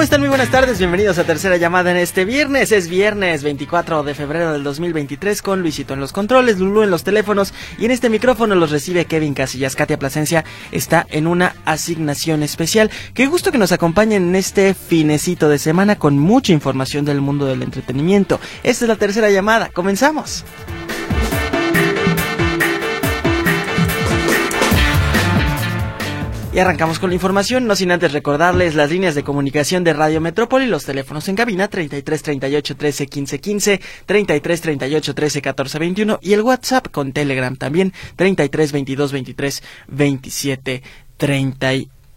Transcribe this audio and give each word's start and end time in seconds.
¿Cómo 0.00 0.04
están? 0.04 0.20
Muy 0.22 0.30
buenas 0.30 0.50
tardes, 0.50 0.78
bienvenidos 0.78 1.18
a 1.18 1.24
Tercera 1.24 1.58
Llamada 1.58 1.90
en 1.90 1.98
este 1.98 2.24
viernes. 2.24 2.72
Es 2.72 2.88
viernes 2.88 3.42
24 3.42 4.02
de 4.02 4.14
febrero 4.14 4.50
del 4.50 4.64
2023 4.64 5.42
con 5.42 5.60
Luisito 5.60 5.92
en 5.92 6.00
los 6.00 6.14
controles, 6.14 6.58
Lulú 6.58 6.80
en 6.82 6.90
los 6.90 7.04
teléfonos 7.04 7.52
y 7.76 7.84
en 7.84 7.90
este 7.90 8.08
micrófono 8.08 8.54
los 8.54 8.70
recibe 8.70 9.04
Kevin 9.04 9.34
Casillas. 9.34 9.76
Katia 9.76 9.98
Plasencia 9.98 10.42
está 10.72 11.04
en 11.10 11.26
una 11.26 11.54
asignación 11.66 12.42
especial. 12.42 12.90
Qué 13.12 13.26
gusto 13.26 13.52
que 13.52 13.58
nos 13.58 13.72
acompañen 13.72 14.30
en 14.30 14.36
este 14.36 14.72
finecito 14.72 15.50
de 15.50 15.58
semana 15.58 15.96
con 15.96 16.18
mucha 16.18 16.54
información 16.54 17.04
del 17.04 17.20
mundo 17.20 17.44
del 17.44 17.60
entretenimiento. 17.60 18.40
Esta 18.62 18.86
es 18.86 18.88
la 18.88 18.96
Tercera 18.96 19.28
Llamada, 19.28 19.68
comenzamos. 19.68 20.46
Y 26.52 26.58
arrancamos 26.58 26.98
con 26.98 27.10
la 27.10 27.14
información, 27.14 27.68
no 27.68 27.76
sin 27.76 27.92
antes 27.92 28.12
recordarles 28.12 28.74
las 28.74 28.90
líneas 28.90 29.14
de 29.14 29.22
comunicación 29.22 29.84
de 29.84 29.92
Radio 29.92 30.20
Metrópoli, 30.20 30.66
los 30.66 30.84
teléfonos 30.84 31.28
en 31.28 31.36
cabina 31.36 31.68
33 31.68 32.22
38 32.24 32.76
13 32.76 33.06
15 33.06 33.40
15, 33.40 33.80
33 34.04 34.60
38 34.60 35.14
13 35.14 35.42
14 35.42 35.78
21 35.78 36.18
y 36.20 36.32
el 36.32 36.42
WhatsApp 36.42 36.88
con 36.90 37.12
Telegram 37.12 37.54
también 37.54 37.92
33 38.16 38.72
22 38.72 39.12
23 39.12 39.62
27 39.86 40.82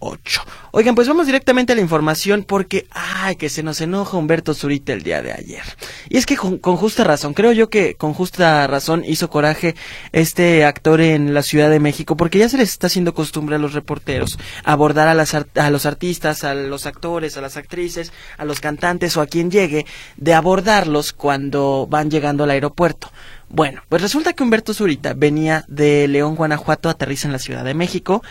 38. 0.04 0.42
Oigan, 0.72 0.94
pues 0.94 1.08
vamos 1.08 1.26
directamente 1.26 1.72
a 1.72 1.76
la 1.76 1.82
información 1.82 2.44
porque, 2.44 2.86
ay, 2.90 3.36
que 3.36 3.48
se 3.48 3.62
nos 3.62 3.80
enoja 3.80 4.16
Humberto 4.16 4.54
Zurita 4.54 4.92
el 4.92 5.02
día 5.02 5.22
de 5.22 5.32
ayer. 5.32 5.62
Y 6.08 6.16
es 6.16 6.26
que 6.26 6.36
con, 6.36 6.58
con, 6.58 6.76
justa 6.76 7.04
razón, 7.04 7.32
creo 7.32 7.52
yo 7.52 7.70
que 7.70 7.94
con 7.94 8.12
justa 8.12 8.66
razón 8.66 9.04
hizo 9.06 9.30
coraje 9.30 9.74
este 10.12 10.64
actor 10.64 11.00
en 11.00 11.32
la 11.32 11.42
Ciudad 11.42 11.70
de 11.70 11.80
México 11.80 12.16
porque 12.16 12.38
ya 12.38 12.48
se 12.48 12.58
les 12.58 12.70
está 12.70 12.88
haciendo 12.88 13.14
costumbre 13.14 13.56
a 13.56 13.58
los 13.58 13.72
reporteros 13.72 14.38
abordar 14.64 15.08
a, 15.08 15.14
las, 15.14 15.34
a 15.34 15.70
los 15.70 15.86
artistas, 15.86 16.44
a 16.44 16.54
los 16.54 16.86
actores, 16.86 17.36
a 17.36 17.40
las 17.40 17.56
actrices, 17.56 18.12
a 18.36 18.44
los 18.44 18.60
cantantes 18.60 19.16
o 19.16 19.20
a 19.20 19.26
quien 19.26 19.50
llegue, 19.50 19.86
de 20.16 20.34
abordarlos 20.34 21.12
cuando 21.12 21.86
van 21.88 22.10
llegando 22.10 22.44
al 22.44 22.50
aeropuerto. 22.50 23.10
Bueno, 23.48 23.82
pues 23.88 24.02
resulta 24.02 24.32
que 24.32 24.42
Humberto 24.42 24.74
Zurita 24.74 25.14
venía 25.14 25.64
de 25.68 26.08
León, 26.08 26.34
Guanajuato, 26.34 26.88
aterriza 26.88 27.28
en 27.28 27.32
la 27.32 27.38
Ciudad 27.38 27.64
de 27.64 27.74
México 27.74 28.22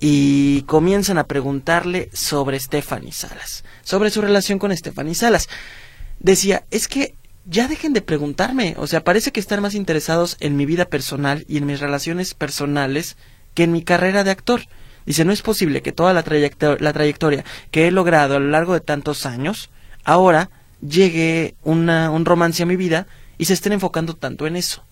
y 0.00 0.62
comienzan 0.62 1.18
a 1.18 1.26
preguntarle 1.26 2.10
sobre 2.12 2.58
Stephanie 2.60 3.12
Salas, 3.12 3.64
sobre 3.82 4.10
su 4.10 4.20
relación 4.20 4.58
con 4.58 4.76
Stephanie 4.76 5.14
Salas. 5.14 5.48
Decía, 6.20 6.64
es 6.70 6.88
que 6.88 7.14
ya 7.44 7.68
dejen 7.68 7.92
de 7.94 8.02
preguntarme, 8.02 8.74
o 8.78 8.86
sea, 8.86 9.04
parece 9.04 9.32
que 9.32 9.40
están 9.40 9.62
más 9.62 9.74
interesados 9.74 10.36
en 10.40 10.56
mi 10.56 10.66
vida 10.66 10.84
personal 10.84 11.44
y 11.48 11.56
en 11.56 11.66
mis 11.66 11.80
relaciones 11.80 12.34
personales 12.34 13.16
que 13.54 13.64
en 13.64 13.72
mi 13.72 13.82
carrera 13.82 14.24
de 14.24 14.30
actor. 14.30 14.62
Dice, 15.06 15.24
no 15.24 15.32
es 15.32 15.40
posible 15.40 15.80
que 15.80 15.92
toda 15.92 16.12
la, 16.12 16.22
la 16.80 16.92
trayectoria 16.92 17.44
que 17.70 17.88
he 17.88 17.90
logrado 17.90 18.36
a 18.36 18.40
lo 18.40 18.48
largo 18.48 18.74
de 18.74 18.80
tantos 18.80 19.24
años, 19.24 19.70
ahora 20.04 20.50
llegue 20.86 21.54
una, 21.64 22.10
un 22.10 22.24
romance 22.24 22.62
a 22.62 22.66
mi 22.66 22.76
vida 22.76 23.06
y 23.38 23.46
se 23.46 23.54
estén 23.54 23.72
enfocando 23.72 24.14
tanto 24.14 24.46
en 24.46 24.56
eso. 24.56 24.84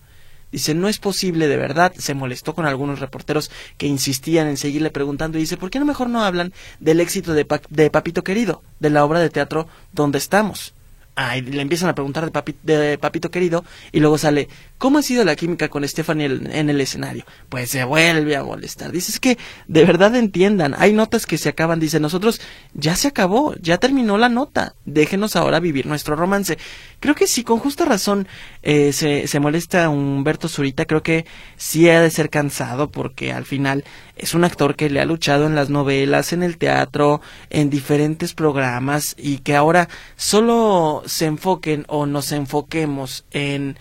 Dice, 0.53 0.75
no 0.75 0.89
es 0.89 0.99
posible, 0.99 1.49
de 1.49 1.57
verdad. 1.57 1.93
Se 1.99 2.15
molestó 2.15 2.55
con 2.55 2.67
algunos 2.67 3.01
reporteros 3.01 3.51
que 3.77 3.87
insistían 3.87 4.47
en 4.47 4.57
seguirle 4.57 4.91
preguntando 4.91 5.39
y 5.39 5.43
dice, 5.43 5.57
¿por 5.57 5.71
qué 5.71 5.79
no 5.79 5.87
mejor 5.87 6.09
no 6.09 6.23
hablan 6.25 6.53
del 6.81 7.01
éxito 7.01 7.35
de, 7.35 7.45
pa 7.45 7.61
de 7.69 7.91
Papito 7.91 8.23
Querido, 8.23 8.63
de 8.79 8.91
la 8.91 9.05
obra 9.05 9.21
de 9.21 9.31
teatro 9.31 9.67
donde 9.93 10.19
estamos? 10.19 10.75
Ah, 11.19 11.39
y 11.39 11.41
le 11.41 11.63
empiezan 11.63 11.89
a 11.89 11.95
preguntar 11.95 12.27
de, 12.27 12.31
papi, 12.31 12.55
de, 12.63 12.99
Papito 12.99 13.31
Querido 13.31 13.65
y 13.91 14.01
luego 14.01 14.19
sale, 14.19 14.49
¿cómo 14.79 14.99
ha 14.99 15.03
sido 15.03 15.25
la 15.25 15.37
química 15.37 15.69
con 15.69 15.87
Stephanie 15.87 16.27
en, 16.27 16.71
el 16.71 16.81
escenario? 16.81 17.25
Pues 17.49 17.71
se 17.71 17.85
vuelve 17.85 18.37
a 18.37 18.45
molestar. 18.45 18.93
Dice, 18.93 19.13
es 19.13 19.21
que 19.21 19.39
de 19.69 19.85
verdad 19.85 20.15
entiendan, 20.17 20.75
hay 20.79 20.93
notas 20.93 21.27
que 21.27 21.39
se 21.39 21.49
acaban, 21.49 21.81
dice, 21.81 22.01
nosotros 22.01 22.41
ya 22.75 22.97
se 22.97 23.09
acabó, 23.09 23.55
ya 23.57 23.79
terminó 23.79 24.19
la 24.19 24.29
nota, 24.29 24.75
déjenos 24.85 25.37
ahora 25.37 25.61
vivir 25.61 25.87
nuestro 25.87 26.17
romance. 26.17 26.59
Creo 27.01 27.15
que 27.15 27.27
sí, 27.27 27.45
con 27.45 27.59
justa 27.59 27.85
razón 27.85 28.29
eh, 28.63 28.93
se, 28.93 29.27
se 29.27 29.41
molesta 29.41 29.89
Humberto 29.89 30.49
Zurita, 30.49 30.85
creo 30.85 31.03
que 31.03 31.27
sí 31.57 31.89
ha 31.89 32.01
de 32.01 32.11
ser 32.11 32.31
cansado 32.31 32.91
porque 32.91 33.33
al 33.33 33.45
final 33.45 33.85
es 34.17 34.35
un 34.35 34.45
actor 34.45 34.77
que 34.77 34.89
le 34.89 35.01
ha 35.01 35.05
luchado 35.05 35.47
en 35.47 35.55
las 35.55 35.69
novelas, 35.69 36.33
en 36.33 36.43
el 36.43 36.57
teatro, 36.57 37.21
en 37.51 37.69
diferentes 37.71 38.33
programas 38.33 39.15
y 39.19 39.39
que 39.39 39.55
ahora 39.55 39.89
solo 40.17 41.03
se 41.07 41.27
enfoquen 41.27 41.85
o 41.89 42.07
nos 42.07 42.33
enfoquemos 42.33 43.25
en 43.31 43.79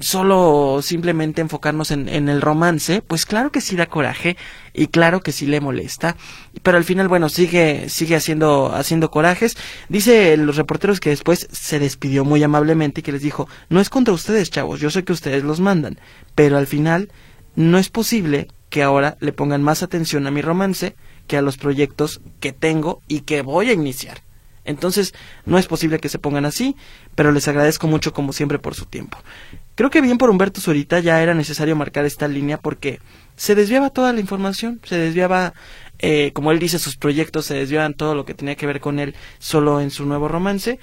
solo 0.00 0.80
simplemente 0.82 1.40
enfocarnos 1.40 1.90
en, 1.90 2.08
en, 2.08 2.28
el 2.28 2.40
romance, 2.40 3.02
pues 3.02 3.26
claro 3.26 3.50
que 3.50 3.60
sí 3.60 3.76
da 3.76 3.86
coraje 3.86 4.36
y 4.72 4.86
claro 4.86 5.20
que 5.20 5.32
sí 5.32 5.46
le 5.46 5.60
molesta, 5.60 6.16
pero 6.62 6.78
al 6.78 6.84
final 6.84 7.08
bueno 7.08 7.28
sigue 7.28 7.88
sigue 7.88 8.16
haciendo 8.16 8.72
haciendo 8.72 9.10
corajes. 9.10 9.56
Dice 9.88 10.36
los 10.36 10.56
reporteros 10.56 11.00
que 11.00 11.10
después 11.10 11.48
se 11.50 11.78
despidió 11.78 12.24
muy 12.24 12.42
amablemente 12.42 13.00
y 13.00 13.02
que 13.02 13.12
les 13.12 13.22
dijo 13.22 13.48
no 13.68 13.80
es 13.80 13.90
contra 13.90 14.14
ustedes 14.14 14.50
chavos, 14.50 14.80
yo 14.80 14.90
sé 14.90 15.04
que 15.04 15.12
ustedes 15.12 15.42
los 15.42 15.60
mandan, 15.60 15.98
pero 16.34 16.56
al 16.56 16.66
final 16.66 17.10
no 17.56 17.78
es 17.78 17.88
posible 17.88 18.48
que 18.68 18.82
ahora 18.82 19.16
le 19.20 19.32
pongan 19.32 19.62
más 19.62 19.82
atención 19.82 20.26
a 20.26 20.30
mi 20.30 20.40
romance 20.40 20.94
que 21.26 21.36
a 21.36 21.42
los 21.42 21.58
proyectos 21.58 22.20
que 22.40 22.52
tengo 22.52 23.02
y 23.08 23.20
que 23.20 23.42
voy 23.42 23.70
a 23.70 23.72
iniciar. 23.72 24.22
Entonces, 24.64 25.14
no 25.46 25.58
es 25.58 25.66
posible 25.66 25.98
que 25.98 26.08
se 26.08 26.18
pongan 26.18 26.44
así, 26.44 26.76
pero 27.14 27.32
les 27.32 27.48
agradezco 27.48 27.86
mucho 27.86 28.12
como 28.12 28.32
siempre 28.32 28.58
por 28.58 28.74
su 28.74 28.86
tiempo. 28.86 29.18
Creo 29.80 29.88
que 29.88 30.02
bien 30.02 30.18
por 30.18 30.28
Humberto 30.28 30.60
Zurita 30.60 31.00
ya 31.00 31.22
era 31.22 31.32
necesario 31.32 31.74
marcar 31.74 32.04
esta 32.04 32.28
línea 32.28 32.58
porque 32.58 33.00
se 33.34 33.54
desviaba 33.54 33.88
toda 33.88 34.12
la 34.12 34.20
información, 34.20 34.78
se 34.84 34.98
desviaba, 34.98 35.54
eh, 36.00 36.32
como 36.34 36.52
él 36.52 36.58
dice, 36.58 36.78
sus 36.78 36.98
proyectos, 36.98 37.46
se 37.46 37.54
desviaban 37.54 37.94
todo 37.94 38.14
lo 38.14 38.26
que 38.26 38.34
tenía 38.34 38.56
que 38.56 38.66
ver 38.66 38.80
con 38.80 38.98
él 38.98 39.14
solo 39.38 39.80
en 39.80 39.90
su 39.90 40.04
nuevo 40.04 40.28
romance. 40.28 40.80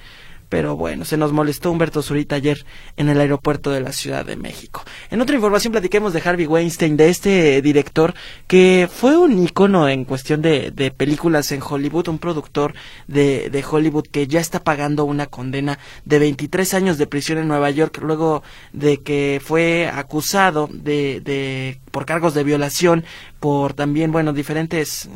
Pero 0.48 0.76
bueno, 0.76 1.04
se 1.04 1.16
nos 1.16 1.32
molestó 1.32 1.70
Humberto 1.70 2.02
Zurita 2.02 2.36
ayer 2.36 2.64
en 2.96 3.08
el 3.08 3.20
aeropuerto 3.20 3.70
de 3.70 3.80
la 3.80 3.92
Ciudad 3.92 4.24
de 4.24 4.36
México. 4.36 4.82
En 5.10 5.20
otra 5.20 5.34
información 5.34 5.72
platiquemos 5.72 6.12
de 6.12 6.22
Harvey 6.24 6.46
Weinstein, 6.46 6.96
de 6.96 7.08
este 7.08 7.62
director 7.62 8.14
que 8.46 8.88
fue 8.90 9.16
un 9.16 9.42
icono 9.42 9.88
en 9.88 10.04
cuestión 10.04 10.42
de, 10.42 10.70
de 10.70 10.90
películas 10.90 11.52
en 11.52 11.62
Hollywood, 11.62 12.08
un 12.08 12.18
productor 12.18 12.74
de, 13.06 13.50
de, 13.50 13.64
Hollywood 13.68 14.06
que 14.06 14.26
ya 14.26 14.40
está 14.40 14.62
pagando 14.62 15.04
una 15.04 15.26
condena 15.26 15.78
de 16.04 16.18
23 16.18 16.74
años 16.74 16.98
de 16.98 17.06
prisión 17.06 17.38
en 17.38 17.48
Nueva 17.48 17.70
York 17.70 17.98
luego 18.02 18.42
de 18.72 18.98
que 19.02 19.40
fue 19.44 19.88
acusado 19.88 20.68
de, 20.72 21.20
de 21.20 21.78
por 21.90 22.06
cargos 22.06 22.34
de 22.34 22.44
violación, 22.44 23.04
por 23.40 23.74
también, 23.74 24.12
bueno, 24.12 24.32
diferentes 24.32 25.08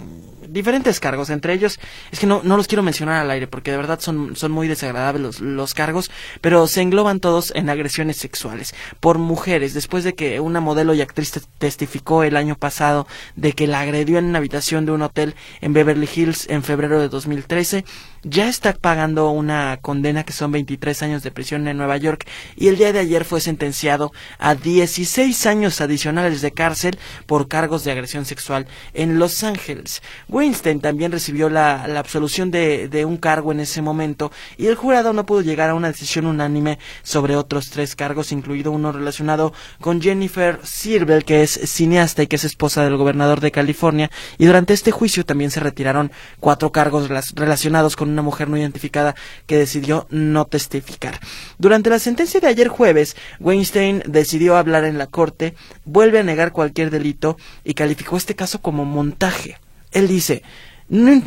diferentes 0.53 1.01
cargos, 1.01 1.31
entre 1.31 1.55
ellos, 1.55 1.81
es 2.11 2.19
que 2.19 2.27
no, 2.27 2.41
no 2.45 2.57
los 2.57 2.69
quiero 2.69 2.83
mencionar 2.83 3.21
al 3.21 3.31
aire 3.31 3.47
porque 3.47 3.71
de 3.71 3.77
verdad 3.77 4.01
son, 4.01 4.37
son 4.37 4.53
muy 4.53 4.69
desagradables 4.69 5.23
los, 5.23 5.41
los 5.41 5.75
cargos, 5.75 6.11
pero 6.41 6.67
se 6.67 6.83
engloban 6.83 7.21
todos 7.21 7.53
en 7.55 7.71
agresiones 7.71 8.17
sexuales 8.17 8.75
por 9.01 9.19
mujeres, 9.19 9.75
después 9.75 10.05
de 10.05 10.15
que 10.15 10.41
una 10.41 10.61
modelo 10.61 10.95
y 10.95 11.01
actriz 11.01 11.33
testificó 11.59 12.23
el 12.23 12.37
año 12.37 12.57
pasado 12.57 13.07
de 13.37 13.53
que 13.53 13.67
la 13.67 13.81
agredió 13.81 14.19
en 14.19 14.27
una 14.27 14.39
habitación 14.39 14.87
de 14.87 14.93
un 14.93 15.03
hotel 15.03 15.35
en 15.61 15.73
Beverly 15.73 16.09
Hills 16.15 16.49
en 16.49 16.63
febrero 16.63 17.01
de 17.01 17.09
2013, 17.09 17.85
ya 18.25 18.49
está 18.49 18.73
pagando 18.73 19.31
una 19.31 19.79
condena 19.81 20.25
que 20.25 20.33
son 20.33 20.53
23 20.53 21.03
años 21.03 21.23
de 21.23 21.33
prisión 21.33 21.67
en 21.67 21.77
Nueva 21.77 21.97
York 21.97 22.27
y 22.57 22.69
el 22.69 22.77
día 22.77 22.93
de 22.93 23.01
ayer 23.01 23.25
fue 23.25 23.41
sentenciado 23.41 24.13
a 24.39 24.55
16 24.55 25.47
años 25.47 25.81
adicionales 25.81 26.41
de 26.41 26.53
cárcel 26.53 26.99
por 27.27 27.49
cargos 27.49 27.83
de 27.85 27.93
agresión 27.93 28.25
sexual 28.25 28.67
en 28.95 29.19
Los 29.19 29.43
Ángeles. 29.43 30.03
Weinstein 30.29 30.81
también 30.81 31.11
recibió 31.11 31.49
la, 31.49 31.83
absolución 31.99 32.51
de, 32.51 32.89
de, 32.89 33.05
un 33.05 33.17
cargo 33.17 33.53
en 33.53 33.61
ese 33.61 33.83
momento 33.83 34.31
y 34.57 34.67
el 34.67 34.77
jurado 34.77 35.13
no 35.13 35.27
pudo 35.27 35.41
llegar 35.41 35.71
a 35.71 35.75
una 35.75 35.89
decisión 35.89 36.27
unánime 36.27 36.79
sobre 37.03 37.37
otros 37.37 37.71
tres 37.71 37.97
cargos, 37.97 38.33
incluido 38.33 38.71
uno 38.71 38.93
relacionado 38.93 39.53
con 39.81 40.01
Jennifer 40.01 40.61
Sirvel, 40.63 41.25
que 41.25 41.43
es 41.43 41.51
cineasta 41.65 42.23
y 42.23 42.27
que 42.29 42.37
es 42.37 42.45
esposa 42.45 42.85
del 42.85 42.97
gobernador 42.97 43.41
de 43.41 43.51
California, 43.51 44.11
y 44.39 44.47
durante 44.47 44.75
este 44.75 44.93
juicio 44.93 45.25
también 45.25 45.51
se 45.51 45.61
retiraron 45.61 46.13
cuatro 46.41 46.73
cargos 46.73 47.09
relacionados 47.35 47.97
con 47.97 48.12
una 48.13 48.23
mujer 48.23 48.49
no 48.49 48.57
identificada 48.57 49.15
que 49.47 49.57
decidió 49.57 50.07
no 50.11 50.45
testificar. 50.45 51.21
Durante 51.59 51.91
la 51.91 51.99
sentencia 51.99 52.41
de 52.41 52.49
ayer 52.49 52.69
jueves, 52.69 53.17
Weinstein 53.41 54.03
decidió 54.07 54.57
hablar 54.57 54.85
en 54.85 54.99
la 54.99 55.07
corte, 55.07 55.55
vuelve 55.85 56.19
a 56.19 56.25
negar 56.25 56.53
cualquier 56.53 56.91
delito 56.91 57.37
y 57.65 57.75
calificó 57.75 58.17
este 58.17 58.35
caso 58.35 58.61
como 58.61 58.85
montaje. 58.85 59.59
Él 59.93 60.09
dice, 60.09 60.43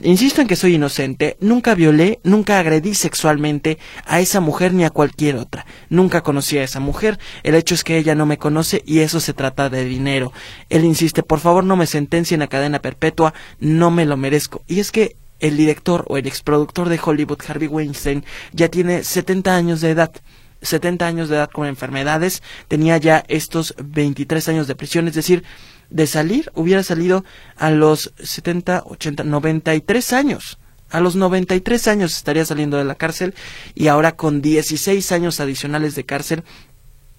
insisto 0.04 0.42
en 0.42 0.48
que 0.48 0.56
soy 0.56 0.76
inocente, 0.76 1.38
nunca 1.40 1.76
violé, 1.76 2.20
nunca 2.24 2.60
agredí 2.60 2.94
sexualmente 2.94 3.80
a 4.06 4.20
esa 4.20 4.40
mujer 4.40 4.74
ni 4.74 4.84
a 4.84 4.90
cualquier 4.90 5.38
otra. 5.38 5.66
Nunca 5.90 6.22
conocí 6.22 6.58
a 6.58 6.64
esa 6.64 6.80
mujer, 6.80 7.18
el 7.44 7.56
hecho 7.56 7.74
es 7.74 7.84
que 7.84 7.98
ella 7.98 8.16
no 8.16 8.26
me 8.26 8.38
conoce 8.38 8.84
y 8.86 9.00
eso 9.00 9.20
se 9.20 9.34
trata 9.34 9.70
de 9.70 9.86
dinero. 9.86 10.34
Él 10.70 10.84
insiste, 10.84 11.24
por 11.24 11.40
favor 11.40 11.64
no 11.64 11.76
me 11.76 11.88
sentencien 11.88 12.42
a 12.42 12.48
cadena 12.48 12.80
perpetua, 12.80 13.34
no 13.60 13.92
me 13.92 14.06
lo 14.06 14.18
merezco. 14.18 14.64
Y 14.68 14.80
es 14.80 14.92
que 14.92 15.16
el 15.40 15.58
director 15.58 16.06
o 16.08 16.18
el 16.18 16.28
exproductor 16.28 16.90
de 16.90 17.00
Hollywood, 17.04 17.40
Harvey 17.48 17.68
Weinstein, 17.68 18.24
ya 18.52 18.70
tiene 18.70 19.04
70 19.04 19.56
años 19.56 19.82
de 19.82 19.92
edad. 19.92 20.12
70 20.62 21.06
años 21.06 21.30
de 21.30 21.36
edad 21.36 21.50
con 21.52 21.68
enfermedades, 21.68 22.42
tenía 22.68 22.98
ya 22.98 23.24
estos 23.28 23.76
23 23.84 24.50
años 24.50 24.68
de 24.68 24.76
prisión, 24.76 25.08
es 25.08 25.14
decir, 25.14 25.44
de 25.90 26.08
salir, 26.08 26.52
hubiera 26.56 26.82
salido 26.82 27.24
a 27.56 27.70
los 27.70 28.14
70, 28.18 28.84
80, 28.86 29.24
93 29.24 30.14
años. 30.14 30.58
A 30.90 31.00
los 31.00 31.16
93 31.16 31.88
años 31.88 32.16
estaría 32.16 32.46
saliendo 32.46 32.78
de 32.78 32.86
la 32.86 32.96
cárcel 32.96 33.34
y 33.74 33.88
ahora 33.88 34.16
con 34.16 34.42
16 34.42 35.12
años 35.12 35.40
adicionales 35.40 35.96
de 35.96 36.06
cárcel 36.06 36.44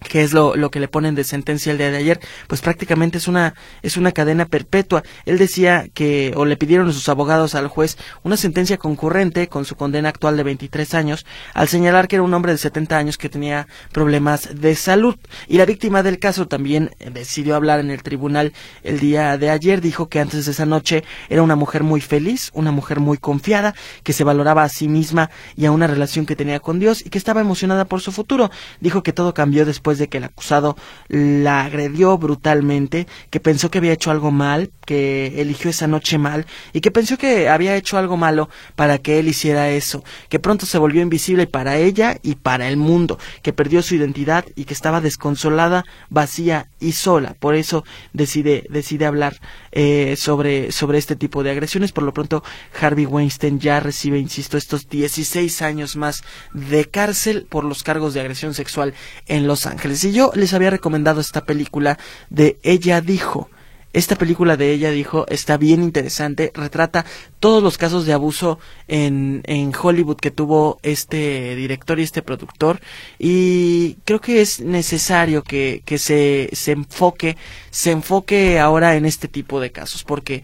que 0.08 0.22
es 0.22 0.32
lo, 0.32 0.56
lo, 0.56 0.70
que 0.70 0.80
le 0.80 0.88
ponen 0.88 1.14
de 1.14 1.24
sentencia 1.24 1.72
el 1.72 1.78
día 1.78 1.90
de 1.90 1.98
ayer, 1.98 2.20
pues 2.46 2.60
prácticamente 2.60 3.18
es 3.18 3.28
una, 3.28 3.54
es 3.82 3.96
una 3.96 4.12
cadena 4.12 4.46
perpetua. 4.46 5.02
Él 5.24 5.38
decía 5.38 5.88
que, 5.92 6.32
o 6.36 6.44
le 6.44 6.56
pidieron 6.56 6.88
a 6.88 6.92
sus 6.92 7.08
abogados 7.08 7.54
al 7.54 7.68
juez 7.68 7.96
una 8.22 8.36
sentencia 8.36 8.76
concurrente 8.76 9.48
con 9.48 9.64
su 9.64 9.76
condena 9.76 10.08
actual 10.08 10.36
de 10.36 10.42
23 10.42 10.94
años, 10.94 11.26
al 11.54 11.68
señalar 11.68 12.08
que 12.08 12.16
era 12.16 12.22
un 12.22 12.34
hombre 12.34 12.52
de 12.52 12.58
70 12.58 12.96
años 12.96 13.18
que 13.18 13.28
tenía 13.28 13.66
problemas 13.92 14.60
de 14.60 14.74
salud. 14.74 15.16
Y 15.48 15.58
la 15.58 15.66
víctima 15.66 16.02
del 16.02 16.18
caso 16.18 16.46
también 16.48 16.90
decidió 17.12 17.56
hablar 17.56 17.80
en 17.80 17.90
el 17.90 18.02
tribunal 18.02 18.52
el 18.82 19.00
día 19.00 19.36
de 19.38 19.50
ayer, 19.50 19.80
dijo 19.80 20.08
que 20.08 20.20
antes 20.20 20.46
de 20.46 20.52
esa 20.52 20.66
noche 20.66 21.04
era 21.28 21.42
una 21.42 21.56
mujer 21.56 21.82
muy 21.82 22.00
feliz, 22.00 22.50
una 22.54 22.70
mujer 22.70 23.00
muy 23.00 23.18
confiada, 23.18 23.74
que 24.02 24.12
se 24.12 24.24
valoraba 24.24 24.62
a 24.62 24.68
sí 24.68 24.88
misma 24.88 25.30
y 25.56 25.66
a 25.66 25.72
una 25.72 25.86
relación 25.86 26.26
que 26.26 26.36
tenía 26.36 26.60
con 26.60 26.78
Dios 26.78 27.04
y 27.04 27.10
que 27.10 27.18
estaba 27.18 27.40
emocionada 27.40 27.84
por 27.84 28.00
su 28.00 28.12
futuro. 28.12 28.50
Dijo 28.80 29.02
que 29.02 29.12
todo 29.12 29.34
cambió 29.34 29.64
después 29.64 29.95
de 29.98 30.08
que 30.08 30.18
el 30.18 30.24
acusado 30.24 30.76
la 31.08 31.62
agredió 31.62 32.18
brutalmente, 32.18 33.06
que 33.30 33.40
pensó 33.40 33.70
que 33.70 33.78
había 33.78 33.92
hecho 33.92 34.10
algo 34.10 34.30
mal, 34.30 34.70
que 34.84 35.40
eligió 35.40 35.70
esa 35.70 35.86
noche 35.86 36.18
mal 36.18 36.46
y 36.72 36.80
que 36.80 36.90
pensó 36.90 37.18
que 37.18 37.48
había 37.48 37.76
hecho 37.76 37.98
algo 37.98 38.16
malo 38.16 38.48
para 38.74 38.98
que 38.98 39.18
él 39.18 39.28
hiciera 39.28 39.70
eso, 39.70 40.04
que 40.28 40.38
pronto 40.38 40.66
se 40.66 40.78
volvió 40.78 41.02
invisible 41.02 41.46
para 41.46 41.76
ella 41.76 42.18
y 42.22 42.36
para 42.36 42.68
el 42.68 42.76
mundo, 42.76 43.18
que 43.42 43.52
perdió 43.52 43.82
su 43.82 43.94
identidad 43.94 44.44
y 44.54 44.64
que 44.64 44.74
estaba 44.74 45.00
desconsolada, 45.00 45.84
vacía 46.08 46.68
y 46.80 46.92
sola. 46.92 47.34
Por 47.38 47.54
eso 47.54 47.84
decide, 48.12 48.66
decide 48.70 49.06
hablar 49.06 49.40
eh, 49.72 50.16
sobre, 50.16 50.72
sobre 50.72 50.98
este 50.98 51.16
tipo 51.16 51.42
de 51.42 51.50
agresiones. 51.50 51.92
Por 51.92 52.04
lo 52.04 52.14
pronto, 52.14 52.42
Harvey 52.80 53.06
Weinstein 53.06 53.60
ya 53.60 53.80
recibe, 53.80 54.18
insisto, 54.18 54.56
estos 54.56 54.88
16 54.88 55.62
años 55.62 55.96
más 55.96 56.22
de 56.52 56.86
cárcel 56.86 57.46
por 57.48 57.64
los 57.64 57.82
cargos 57.82 58.14
de 58.14 58.20
agresión 58.20 58.54
sexual 58.54 58.94
en 59.26 59.46
Los 59.46 59.66
Ángeles. 59.66 59.75
Ángeles. 59.76 60.04
Y 60.04 60.12
yo 60.12 60.32
les 60.34 60.54
había 60.54 60.70
recomendado 60.70 61.20
esta 61.20 61.44
película 61.44 61.98
de 62.30 62.58
Ella 62.62 63.00
dijo. 63.00 63.50
Esta 63.92 64.16
película 64.16 64.58
de 64.58 64.72
ella 64.72 64.90
dijo 64.90 65.24
está 65.28 65.56
bien 65.56 65.82
interesante, 65.82 66.52
retrata 66.54 67.06
todos 67.40 67.62
los 67.62 67.78
casos 67.78 68.04
de 68.04 68.12
abuso 68.12 68.58
en, 68.88 69.40
en 69.46 69.72
Hollywood 69.74 70.18
que 70.18 70.30
tuvo 70.30 70.78
este 70.82 71.56
director 71.56 71.98
y 71.98 72.02
este 72.02 72.20
productor 72.20 72.78
y 73.18 73.94
creo 74.04 74.20
que 74.20 74.42
es 74.42 74.60
necesario 74.60 75.42
que, 75.42 75.80
que 75.86 75.96
se, 75.96 76.50
se 76.52 76.72
enfoque, 76.72 77.38
se 77.70 77.90
enfoque 77.90 78.58
ahora 78.58 78.96
en 78.96 79.06
este 79.06 79.28
tipo 79.28 79.60
de 79.60 79.72
casos 79.72 80.04
porque 80.04 80.42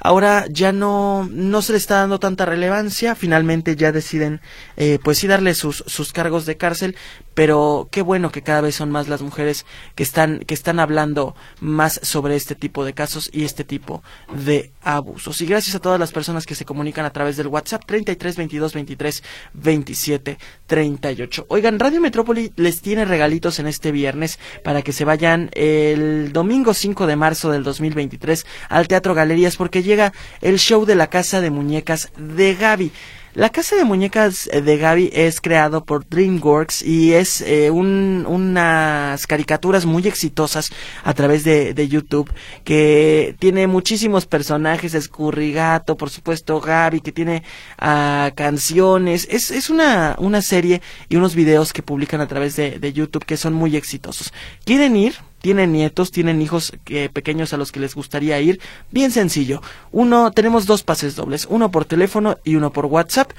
ahora 0.00 0.46
ya 0.50 0.72
no, 0.72 1.28
no 1.30 1.62
se 1.62 1.72
le 1.72 1.78
está 1.78 1.96
dando 1.96 2.18
tanta 2.18 2.46
relevancia, 2.46 3.14
finalmente 3.14 3.76
ya 3.76 3.92
deciden 3.92 4.40
eh, 4.76 4.98
pues 5.02 5.18
sí 5.18 5.26
darle 5.26 5.54
sus, 5.54 5.84
sus 5.86 6.12
cargos 6.12 6.46
de 6.46 6.56
cárcel, 6.56 6.96
pero 7.34 7.88
qué 7.90 8.02
bueno 8.02 8.30
que 8.30 8.42
cada 8.42 8.60
vez 8.60 8.74
son 8.74 8.90
más 8.90 9.08
las 9.08 9.22
mujeres 9.22 9.64
que 9.94 10.02
están, 10.02 10.40
que 10.40 10.54
están 10.54 10.80
hablando 10.80 11.34
más 11.60 12.00
sobre 12.02 12.36
este 12.36 12.54
tipo 12.54 12.84
de 12.84 12.92
casos 12.92 13.30
y 13.32 13.44
este 13.44 13.64
tipo 13.64 14.02
de 14.32 14.72
abusos. 14.82 15.40
Y 15.40 15.46
gracias 15.46 15.76
a 15.76 15.80
todas 15.80 16.00
las 16.00 16.12
personas 16.12 16.46
que 16.46 16.54
se 16.54 16.64
comunican 16.64 17.04
a 17.04 17.12
través 17.12 17.36
del 17.36 17.46
WhatsApp 17.46 17.84
33 17.86 18.36
22 18.36 18.74
23 18.74 19.22
27 19.54 20.38
38. 20.66 21.46
Oigan, 21.48 21.78
Radio 21.78 22.00
Metrópoli 22.00 22.52
les 22.56 22.80
tiene 22.80 23.04
regalitos 23.04 23.58
en 23.58 23.66
este 23.66 23.92
viernes 23.92 24.38
para 24.64 24.82
que 24.82 24.92
se 24.92 25.04
vayan 25.04 25.50
el 25.52 26.32
domingo 26.32 26.74
5 26.74 27.06
de 27.06 27.16
marzo 27.16 27.50
del 27.50 27.62
2023 27.62 28.46
al 28.68 28.88
Teatro 28.88 29.14
Galerías 29.14 29.56
porque 29.56 29.82
llega 29.90 30.12
el 30.40 30.58
show 30.58 30.84
de 30.84 30.94
la 30.94 31.08
Casa 31.08 31.40
de 31.40 31.50
Muñecas 31.50 32.10
de 32.16 32.54
Gaby. 32.54 32.92
La 33.32 33.48
casa 33.50 33.76
de 33.76 33.84
muñecas 33.84 34.50
eh, 34.52 34.60
de 34.60 34.76
Gaby 34.76 35.10
es 35.12 35.40
creado 35.40 35.84
por 35.84 36.04
DreamWorks 36.08 36.82
y 36.82 37.12
es 37.12 37.40
eh, 37.42 37.70
un, 37.70 38.26
unas 38.28 39.24
caricaturas 39.28 39.86
muy 39.86 40.08
exitosas 40.08 40.72
a 41.04 41.14
través 41.14 41.44
de, 41.44 41.72
de, 41.72 41.86
YouTube 41.86 42.28
que 42.64 43.36
tiene 43.38 43.68
muchísimos 43.68 44.26
personajes, 44.26 44.94
Escurrigato, 44.94 45.96
por 45.96 46.10
supuesto 46.10 46.60
Gaby, 46.60 47.02
que 47.02 47.12
tiene 47.12 47.44
uh, 47.80 48.34
canciones. 48.34 49.28
Es, 49.30 49.52
es 49.52 49.70
una, 49.70 50.16
una 50.18 50.42
serie 50.42 50.82
y 51.08 51.14
unos 51.14 51.36
videos 51.36 51.72
que 51.72 51.84
publican 51.84 52.20
a 52.20 52.26
través 52.26 52.56
de, 52.56 52.80
de 52.80 52.92
YouTube 52.92 53.24
que 53.24 53.36
son 53.36 53.52
muy 53.52 53.76
exitosos. 53.76 54.32
¿Quieren 54.64 54.96
ir? 54.96 55.14
Tienen 55.40 55.72
nietos, 55.72 56.10
tienen 56.10 56.40
hijos 56.42 56.72
pequeños 57.12 57.52
a 57.52 57.56
los 57.56 57.72
que 57.72 57.80
les 57.80 57.94
gustaría 57.94 58.40
ir, 58.40 58.60
bien 58.90 59.10
sencillo. 59.10 59.62
Uno, 59.90 60.30
tenemos 60.30 60.66
dos 60.66 60.82
pases 60.82 61.16
dobles, 61.16 61.46
uno 61.50 61.70
por 61.70 61.84
teléfono 61.84 62.36
y 62.44 62.56
uno 62.56 62.72
por 62.72 62.86
WhatsApp 62.86 63.32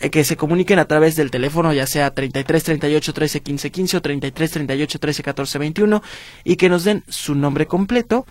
eh, 0.00 0.10
que 0.10 0.22
se 0.22 0.36
comuniquen 0.36 0.78
a 0.78 0.84
través 0.84 1.16
del 1.16 1.30
teléfono, 1.30 1.72
ya 1.72 1.86
sea 1.86 2.12
33 2.12 2.62
38 2.62 3.12
13 3.12 3.40
15 3.40 3.70
15 3.70 3.96
o 3.96 4.02
33 4.02 4.50
38 4.50 4.98
13 4.98 5.22
14 5.22 5.58
21 5.58 6.02
y 6.44 6.56
que 6.56 6.68
nos 6.68 6.84
den 6.84 7.02
su 7.08 7.34
nombre 7.34 7.66
completo 7.66 8.24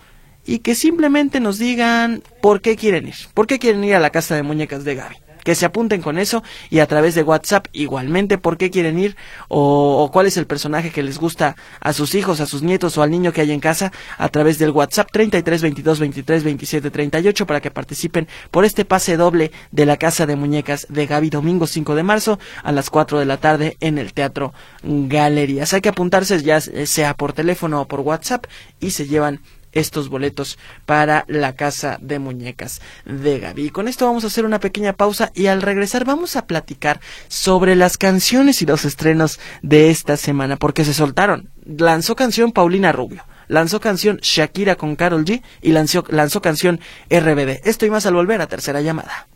y 0.46 0.60
que 0.60 0.74
simplemente 0.74 1.40
nos 1.40 1.58
digan 1.58 2.22
por 2.40 2.62
qué 2.62 2.76
quieren 2.76 3.08
ir, 3.08 3.16
por 3.34 3.46
qué 3.46 3.58
quieren 3.58 3.84
ir 3.84 3.94
a 3.94 4.00
la 4.00 4.10
casa 4.10 4.34
de 4.34 4.42
muñecas 4.42 4.84
de 4.84 4.94
Gaby 4.94 5.27
que 5.44 5.54
se 5.54 5.66
apunten 5.66 6.02
con 6.02 6.18
eso 6.18 6.42
y 6.70 6.80
a 6.80 6.86
través 6.86 7.14
de 7.14 7.22
WhatsApp 7.22 7.66
igualmente 7.72 8.38
por 8.38 8.56
qué 8.56 8.70
quieren 8.70 8.98
ir 8.98 9.16
o, 9.48 10.10
cuál 10.12 10.26
es 10.26 10.36
el 10.36 10.46
personaje 10.46 10.90
que 10.90 11.02
les 11.02 11.18
gusta 11.18 11.56
a 11.80 11.92
sus 11.92 12.14
hijos, 12.14 12.40
a 12.40 12.46
sus 12.46 12.62
nietos 12.62 12.98
o 12.98 13.02
al 13.02 13.10
niño 13.10 13.32
que 13.32 13.40
hay 13.40 13.52
en 13.52 13.60
casa 13.60 13.92
a 14.16 14.28
través 14.28 14.58
del 14.58 14.70
WhatsApp 14.70 15.08
33 15.12 15.62
22 15.62 16.00
23 16.00 16.44
27 16.44 16.90
38 16.90 17.46
para 17.46 17.60
que 17.60 17.70
participen 17.70 18.28
por 18.50 18.64
este 18.64 18.84
pase 18.84 19.16
doble 19.16 19.52
de 19.70 19.86
la 19.86 19.96
Casa 19.96 20.26
de 20.26 20.36
Muñecas 20.36 20.86
de 20.88 21.06
Gaby 21.06 21.30
domingo 21.30 21.66
5 21.66 21.94
de 21.94 22.02
marzo 22.02 22.38
a 22.62 22.72
las 22.72 22.90
4 22.90 23.18
de 23.18 23.26
la 23.26 23.36
tarde 23.36 23.76
en 23.80 23.98
el 23.98 24.12
Teatro 24.12 24.52
Galerías. 24.82 25.72
Hay 25.74 25.80
que 25.80 25.88
apuntarse 25.88 26.42
ya 26.42 26.60
sea 26.60 27.14
por 27.14 27.32
teléfono 27.32 27.82
o 27.82 27.88
por 27.88 28.00
WhatsApp 28.00 28.46
y 28.80 28.90
se 28.90 29.06
llevan 29.06 29.40
estos 29.72 30.08
boletos 30.08 30.58
para 30.86 31.24
la 31.28 31.54
casa 31.54 31.98
de 32.00 32.18
muñecas 32.18 32.80
de 33.04 33.38
Gaby. 33.38 33.66
Y 33.66 33.70
con 33.70 33.88
esto 33.88 34.06
vamos 34.06 34.24
a 34.24 34.28
hacer 34.28 34.44
una 34.44 34.60
pequeña 34.60 34.92
pausa 34.92 35.30
y 35.34 35.46
al 35.46 35.62
regresar 35.62 36.04
vamos 36.04 36.36
a 36.36 36.46
platicar 36.46 37.00
sobre 37.28 37.76
las 37.76 37.98
canciones 37.98 38.62
y 38.62 38.66
los 38.66 38.84
estrenos 38.84 39.38
de 39.62 39.90
esta 39.90 40.16
semana 40.16 40.56
porque 40.56 40.84
se 40.84 40.94
soltaron. 40.94 41.50
Lanzó 41.64 42.16
canción 42.16 42.52
Paulina 42.52 42.92
Rubio 42.92 43.24
lanzó 43.48 43.80
canción 43.80 44.18
Shakira 44.18 44.76
con 44.76 44.94
Carol 44.94 45.24
G 45.24 45.42
y 45.62 45.72
lanzó, 45.72 46.04
lanzó 46.08 46.40
canción 46.40 46.80
RBD. 47.10 47.66
Esto 47.66 47.86
y 47.86 47.90
más 47.90 48.06
al 48.06 48.14
volver 48.14 48.40
a 48.40 48.46
tercera 48.46 48.80
llamada. 48.82 49.26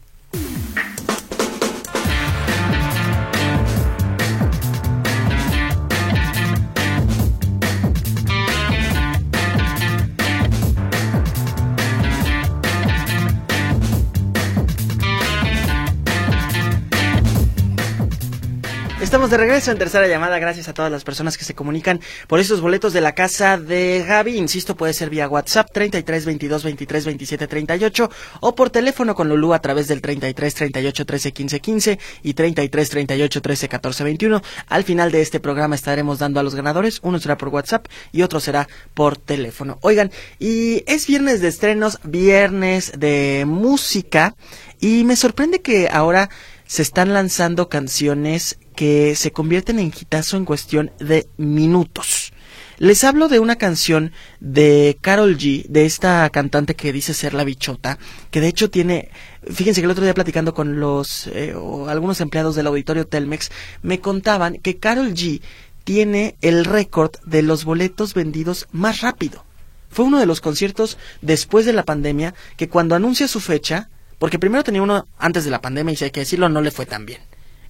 Estamos 19.12 19.28
de 19.28 19.36
regreso 19.36 19.70
en 19.70 19.76
tercera 19.76 20.08
llamada. 20.08 20.38
Gracias 20.38 20.68
a 20.68 20.72
todas 20.72 20.90
las 20.90 21.04
personas 21.04 21.36
que 21.36 21.44
se 21.44 21.52
comunican 21.52 22.00
por 22.28 22.40
estos 22.40 22.62
boletos 22.62 22.94
de 22.94 23.02
la 23.02 23.14
casa 23.14 23.58
de 23.58 24.02
Gaby. 24.08 24.38
Insisto, 24.38 24.74
puede 24.74 24.94
ser 24.94 25.10
vía 25.10 25.28
WhatsApp 25.28 25.68
33 25.70 26.24
22 26.24 26.64
23 26.64 27.04
27 27.04 27.46
38 27.46 28.10
o 28.40 28.54
por 28.54 28.70
teléfono 28.70 29.14
con 29.14 29.28
Lulu 29.28 29.52
a 29.52 29.58
través 29.58 29.86
del 29.86 30.00
33 30.00 30.54
38 30.54 31.04
13 31.04 31.32
15 31.32 31.60
15 31.60 31.98
y 32.22 32.32
33 32.32 32.88
38 32.88 33.42
13 33.42 33.68
14 33.68 34.04
21. 34.04 34.42
Al 34.68 34.82
final 34.82 35.12
de 35.12 35.20
este 35.20 35.40
programa 35.40 35.74
estaremos 35.74 36.18
dando 36.18 36.40
a 36.40 36.42
los 36.42 36.54
ganadores. 36.54 37.00
Uno 37.02 37.18
será 37.20 37.36
por 37.36 37.50
WhatsApp 37.50 37.88
y 38.12 38.22
otro 38.22 38.40
será 38.40 38.66
por 38.94 39.18
teléfono. 39.18 39.76
Oigan, 39.82 40.10
y 40.38 40.84
es 40.90 41.06
viernes 41.06 41.42
de 41.42 41.48
estrenos, 41.48 41.98
viernes 42.02 42.92
de 42.96 43.44
música 43.46 44.34
y 44.80 45.04
me 45.04 45.16
sorprende 45.16 45.60
que 45.60 45.90
ahora 45.92 46.30
se 46.72 46.80
están 46.80 47.12
lanzando 47.12 47.68
canciones 47.68 48.56
que 48.74 49.14
se 49.14 49.30
convierten 49.30 49.78
en 49.78 49.88
hitazo 49.88 50.38
en 50.38 50.46
cuestión 50.46 50.90
de 50.98 51.28
minutos. 51.36 52.32
Les 52.78 53.04
hablo 53.04 53.28
de 53.28 53.40
una 53.40 53.56
canción 53.56 54.10
de 54.40 54.96
Carol 55.02 55.36
G, 55.36 55.66
de 55.66 55.84
esta 55.84 56.30
cantante 56.30 56.74
que 56.74 56.90
dice 56.90 57.12
ser 57.12 57.34
la 57.34 57.44
bichota, 57.44 57.98
que 58.30 58.40
de 58.40 58.48
hecho 58.48 58.70
tiene, 58.70 59.10
fíjense 59.50 59.82
que 59.82 59.84
el 59.84 59.90
otro 59.90 60.04
día 60.04 60.14
platicando 60.14 60.54
con 60.54 60.80
los 60.80 61.26
eh, 61.26 61.52
o 61.54 61.90
algunos 61.90 62.22
empleados 62.22 62.56
del 62.56 62.68
auditorio 62.68 63.06
Telmex, 63.06 63.50
me 63.82 64.00
contaban 64.00 64.54
que 64.54 64.78
Carol 64.78 65.12
G 65.12 65.42
tiene 65.84 66.36
el 66.40 66.64
récord 66.64 67.12
de 67.26 67.42
los 67.42 67.66
boletos 67.66 68.14
vendidos 68.14 68.66
más 68.72 69.02
rápido. 69.02 69.44
Fue 69.90 70.06
uno 70.06 70.18
de 70.18 70.24
los 70.24 70.40
conciertos 70.40 70.96
después 71.20 71.66
de 71.66 71.74
la 71.74 71.84
pandemia 71.84 72.32
que 72.56 72.70
cuando 72.70 72.94
anuncia 72.94 73.28
su 73.28 73.40
fecha, 73.40 73.90
porque 74.22 74.38
primero 74.38 74.62
tenía 74.62 74.82
uno 74.82 75.08
antes 75.18 75.44
de 75.44 75.50
la 75.50 75.60
pandemia 75.60 75.94
y 75.94 75.96
si 75.96 76.04
hay 76.04 76.12
que 76.12 76.20
decirlo 76.20 76.48
no 76.48 76.60
le 76.60 76.70
fue 76.70 76.86
tan 76.86 77.06
bien, 77.06 77.20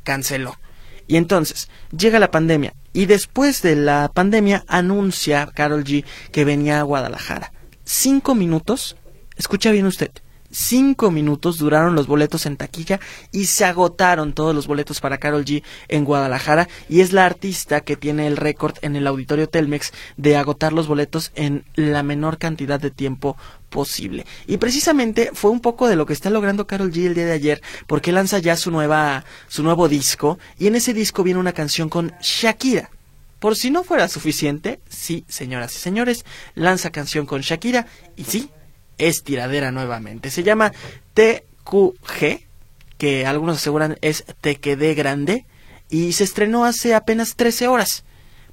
canceló. 0.03 0.59
Y 1.07 1.17
entonces 1.17 1.71
llega 1.97 2.19
la 2.19 2.31
pandemia 2.31 2.75
y 2.93 3.07
después 3.07 3.63
de 3.63 3.75
la 3.75 4.11
pandemia 4.13 4.63
anuncia 4.69 5.49
Carol 5.55 5.83
G 5.83 6.05
que 6.31 6.45
venía 6.45 6.79
a 6.79 6.83
Guadalajara. 6.83 7.55
Cinco 7.85 8.35
minutos, 8.35 8.97
escucha 9.39 9.71
bien 9.71 9.87
usted, 9.87 10.11
cinco 10.51 11.11
minutos 11.11 11.57
duraron 11.57 11.95
los 11.95 12.07
boletos 12.07 12.45
en 12.45 12.59
taquilla 12.59 13.01
y 13.31 13.47
se 13.47 13.65
agotaron 13.65 14.35
todos 14.35 14.55
los 14.55 14.67
boletos 14.67 15.01
para 15.01 15.17
Carol 15.17 15.47
G 15.47 15.63
en 15.89 16.05
Guadalajara 16.05 16.69
y 16.87 17.01
es 17.01 17.15
la 17.15 17.25
artista 17.25 17.81
que 17.81 17.97
tiene 17.97 18.27
el 18.27 18.37
récord 18.37 18.77
en 18.83 18.95
el 18.95 19.07
auditorio 19.07 19.49
Telmex 19.49 19.95
de 20.19 20.37
agotar 20.37 20.75
los 20.75 20.87
boletos 20.87 21.33
en 21.35 21.65
la 21.77 22.03
menor 22.03 22.37
cantidad 22.37 22.79
de 22.79 22.91
tiempo 22.91 23.39
posible. 23.73 24.25
Y 24.47 24.59
precisamente 24.59 25.31
fue 25.33 25.51
un 25.51 25.59
poco 25.59 25.89
de 25.89 25.97
lo 25.97 26.07
que 26.07 26.13
está 26.13 26.31
logrando 26.31 26.69
Carol 26.69 26.93
G 26.93 27.07
el 27.07 27.15
día 27.15 27.27
de 27.27 27.33
ayer, 27.33 27.63
porque 27.89 28.13
lanza 28.13 28.39
ya 28.39 28.55
su 28.55 28.71
nueva 28.71 29.25
su 29.49 29.65
nuevo 29.65 29.89
disco 29.89 30.39
y 30.59 30.69
en 30.69 30.77
ese 30.77 30.95
disco 30.95 31.25
viene 31.25 31.41
una 31.41 31.53
canción 31.53 31.89
con 31.89 32.13
Shakira. 32.21 32.91
Por 33.41 33.57
si 33.57 33.71
no 33.73 33.83
fuera 33.83 34.07
suficiente, 34.07 34.79
sí, 34.89 35.25
señoras 35.27 35.75
y 35.75 35.79
señores, 35.81 36.25
lanza 36.55 36.91
canción 36.91 37.27
con 37.27 37.41
Shakira 37.41 37.87
y 38.15 38.23
sí, 38.23 38.51
es 38.99 39.25
tiradera 39.25 39.73
nuevamente. 39.73 40.31
Se 40.31 40.45
llama 40.45 40.73
TQG, 41.15 42.47
que 42.99 43.27
algunos 43.27 43.57
aseguran 43.57 43.99
es 44.01 44.25
Te 44.41 44.57
quedé 44.57 44.95
grande, 44.95 45.47
y 45.89 46.13
se 46.13 46.25
estrenó 46.25 46.65
hace 46.65 46.95
apenas 46.95 47.35
13 47.35 47.67
horas. 47.67 48.05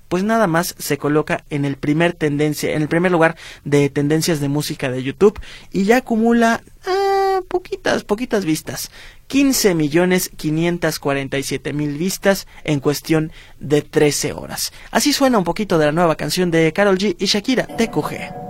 Pues 0.10 0.24
nada 0.24 0.48
más 0.48 0.76
se 0.78 0.98
coloca 0.98 1.46
en 1.50 1.64
el 1.64 1.78
primer 1.78 2.14
tendencia, 2.14 2.74
en 2.74 2.82
el 2.82 2.90
primer 2.90 3.12
lugar 3.12 3.38
de 3.64 3.90
tendencias 3.90 4.42
de 4.42 4.50
música 4.50 4.92
de 4.92 5.04
YouTube 5.04 5.40
y 5.72 5.86
ya 5.86 5.98
acumula 5.98 6.62
ah, 6.86 7.40
poquitas, 7.48 8.04
poquitas 8.04 8.44
vistas. 8.44 8.92
15 9.28 9.76
millones 9.76 10.32
547 10.36 11.72
mil 11.72 11.98
vistas 11.98 12.48
en 12.64 12.80
cuestión 12.80 13.32
de 13.60 13.84
13 13.84 14.34
horas. 14.34 14.74
Así 14.90 15.14
suena 15.14 15.38
un 15.38 15.44
poquito 15.44 15.78
de 15.78 15.86
la 15.86 15.92
nueva 15.92 16.16
canción 16.16 16.50
de 16.50 16.74
Carol 16.74 16.98
G 16.98 17.16
y 17.20 17.26
Shakira, 17.28 17.68
TQG. 17.68 18.50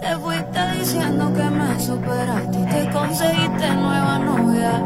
Te 0.00 0.16
fuiste 0.16 0.78
diciendo 0.78 1.32
que 1.34 1.42
me 1.42 1.80
superaste 1.80 2.58
y 2.58 2.66
te 2.66 2.90
conseguiste 2.92 3.74
nueva 3.74 4.18
novia. 4.20 4.78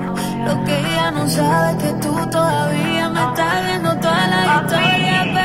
Lo 0.46 0.64
que 0.64 0.78
ella 0.78 1.10
no 1.10 1.28
sabe 1.28 1.76
es 1.76 1.84
que 1.84 1.92
tú 2.00 2.30
todavía 2.30 3.08
me 3.10 3.20
estás 3.20 3.66
viendo 3.66 3.96
toda 3.98 4.26
la 4.28 4.62
historia. 4.62 5.41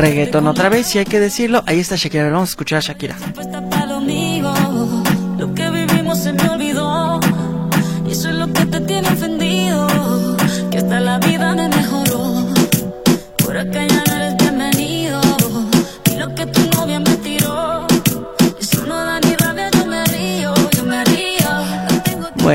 Reggaeton 0.00 0.46
otra 0.46 0.70
vez, 0.70 0.94
y 0.94 0.98
hay 0.98 1.04
que 1.04 1.20
decirlo. 1.20 1.62
Ahí 1.66 1.78
está 1.78 1.96
Shakira, 1.96 2.30
vamos 2.30 2.48
a 2.48 2.52
escuchar 2.52 2.78
a 2.78 2.80
Shakira. 2.80 3.16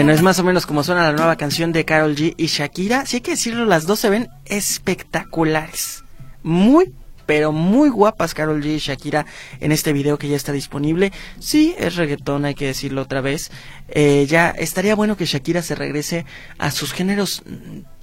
Bueno, 0.06 0.18
es 0.18 0.22
más 0.22 0.38
o 0.38 0.44
menos 0.44 0.68
como 0.68 0.84
suena 0.84 1.02
la 1.02 1.14
nueva 1.14 1.36
canción 1.36 1.72
de 1.72 1.84
Carol 1.84 2.16
G 2.16 2.36
y 2.38 2.46
Shakira. 2.46 3.08
Sí 3.08 3.16
hay 3.16 3.22
que 3.22 3.32
decirlo, 3.32 3.66
las 3.66 3.88
dos 3.88 4.00
se 4.00 4.12
ven 4.12 4.30
espectaculares. 4.46 6.04
Muy 6.44 6.94
pero 7.26 7.52
muy 7.52 7.90
guapas 7.90 8.36
Carol 8.36 8.62
G 8.62 8.76
y 8.76 8.78
Shakira 8.78 9.26
en 9.60 9.72
este 9.72 9.94
video 9.94 10.20
que 10.20 10.28
ya 10.28 10.36
está 10.36 10.52
disponible. 10.52 11.12
Sí, 11.40 11.74
es 11.80 11.96
reggaetón, 11.96 12.46
hay 12.46 12.54
que 12.54 12.68
decirlo 12.68 13.02
otra 13.02 13.22
vez. 13.22 13.50
Eh, 13.88 14.28
ya 14.30 14.52
estaría 14.52 14.94
bueno 14.94 15.18
que 15.18 15.26
Shakira 15.26 15.64
se 15.64 15.74
regrese 15.74 16.28
a 16.60 16.70
sus 16.70 16.94
géneros, 16.94 17.42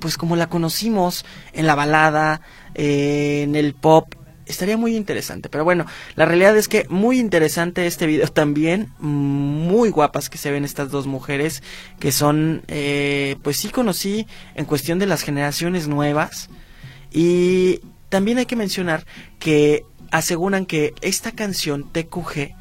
pues 0.01 0.17
como 0.17 0.35
la 0.35 0.49
conocimos, 0.49 1.25
en 1.53 1.69
la 1.69 1.77
balada, 1.77 2.41
eh, 2.75 3.43
en 3.45 3.55
el 3.55 3.75
pop. 3.75 4.13
Estaría 4.47 4.77
muy 4.77 4.97
interesante, 4.97 5.49
pero 5.49 5.65
bueno, 5.65 5.87
la 6.17 6.25
realidad 6.25 6.57
es 6.57 6.69
que 6.69 6.87
muy 6.89 7.19
interesante 7.19 7.87
este 7.87 8.07
video 8.07 8.29
también, 8.33 8.93
muy 8.99 9.91
guapas 9.91 10.29
que 10.29 10.39
se 10.39 10.51
ven 10.51 10.65
estas 10.65 10.91
dos 10.91 11.07
mujeres, 11.07 11.63
que 12.01 12.13
son, 12.13 12.63
eh, 12.69 13.37
pues 13.43 13.57
sí 13.57 13.69
conocí 13.69 14.27
en 14.55 14.65
cuestión 14.65 14.99
de 14.99 15.07
las 15.07 15.23
generaciones 15.23 15.89
nuevas, 15.89 16.49
y 17.13 17.81
también 18.09 18.39
hay 18.39 18.47
que 18.47 18.57
mencionar 18.57 19.07
que 19.39 19.85
aseguran 20.11 20.67
que 20.67 20.95
esta 21.01 21.33
canción 21.33 21.91
TQG 21.91 22.55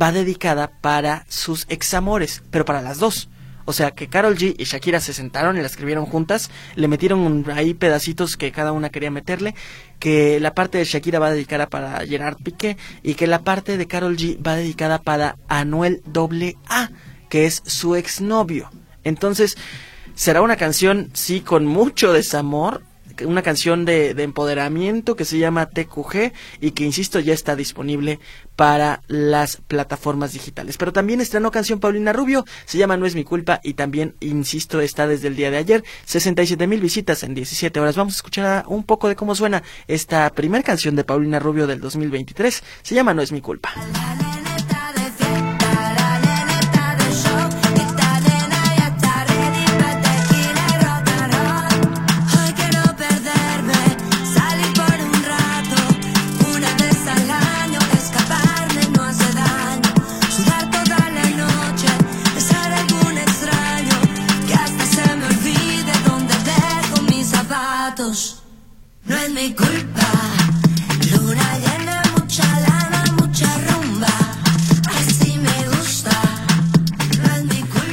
va 0.00 0.12
dedicada 0.12 0.72
para 0.80 1.26
sus 1.28 1.66
examores, 1.68 2.42
pero 2.50 2.64
para 2.64 2.82
las 2.82 2.98
dos. 2.98 3.28
O 3.64 3.72
sea, 3.72 3.92
que 3.92 4.08
Carol 4.08 4.36
G 4.36 4.54
y 4.58 4.64
Shakira 4.64 5.00
se 5.00 5.12
sentaron 5.12 5.56
y 5.56 5.60
la 5.60 5.66
escribieron 5.66 6.06
juntas, 6.06 6.50
le 6.74 6.88
metieron 6.88 7.44
ahí 7.54 7.74
pedacitos 7.74 8.36
que 8.36 8.52
cada 8.52 8.72
una 8.72 8.90
quería 8.90 9.10
meterle, 9.10 9.54
que 9.98 10.40
la 10.40 10.54
parte 10.54 10.78
de 10.78 10.84
Shakira 10.84 11.18
va 11.18 11.30
dedicada 11.30 11.68
para 11.68 12.04
Gerard 12.06 12.36
Piqué 12.42 12.76
y 13.02 13.14
que 13.14 13.26
la 13.26 13.42
parte 13.42 13.76
de 13.76 13.86
Carol 13.86 14.16
G 14.16 14.38
va 14.44 14.56
dedicada 14.56 14.98
para 15.00 15.36
Anuel 15.48 16.02
AA, 16.14 16.90
que 17.28 17.46
es 17.46 17.62
su 17.66 17.94
exnovio. 17.96 18.70
Entonces, 19.04 19.56
será 20.14 20.42
una 20.42 20.56
canción, 20.56 21.10
sí, 21.14 21.40
con 21.40 21.66
mucho 21.66 22.12
desamor, 22.12 22.82
una 23.24 23.42
canción 23.42 23.84
de, 23.84 24.10
empoderamiento 24.10 25.16
que 25.16 25.24
se 25.24 25.38
llama 25.38 25.66
TQG 25.66 26.32
y 26.60 26.70
que, 26.72 26.84
insisto, 26.84 27.20
ya 27.20 27.34
está 27.34 27.56
disponible 27.56 28.20
para 28.56 29.02
las 29.08 29.56
plataformas 29.56 30.32
digitales. 30.32 30.76
Pero 30.78 30.92
también 30.92 31.20
estrenó 31.20 31.50
canción 31.50 31.80
Paulina 31.80 32.12
Rubio, 32.12 32.44
se 32.64 32.78
llama 32.78 32.96
No 32.96 33.06
es 33.06 33.14
mi 33.14 33.24
culpa 33.24 33.60
y 33.62 33.74
también, 33.74 34.14
insisto, 34.20 34.80
está 34.80 35.06
desde 35.06 35.28
el 35.28 35.36
día 35.36 35.50
de 35.50 35.56
ayer, 35.56 35.84
67 36.04 36.66
mil 36.66 36.80
visitas 36.80 37.22
en 37.22 37.34
17 37.34 37.80
horas. 37.80 37.96
Vamos 37.96 38.14
a 38.14 38.16
escuchar 38.16 38.64
un 38.68 38.84
poco 38.84 39.08
de 39.08 39.16
cómo 39.16 39.34
suena 39.34 39.62
esta 39.86 40.30
primera 40.30 40.62
canción 40.62 40.96
de 40.96 41.04
Paulina 41.04 41.38
Rubio 41.38 41.66
del 41.66 41.80
2023, 41.80 42.62
se 42.82 42.94
llama 42.94 43.14
No 43.14 43.22
es 43.22 43.32
mi 43.32 43.40
culpa. 43.40 43.72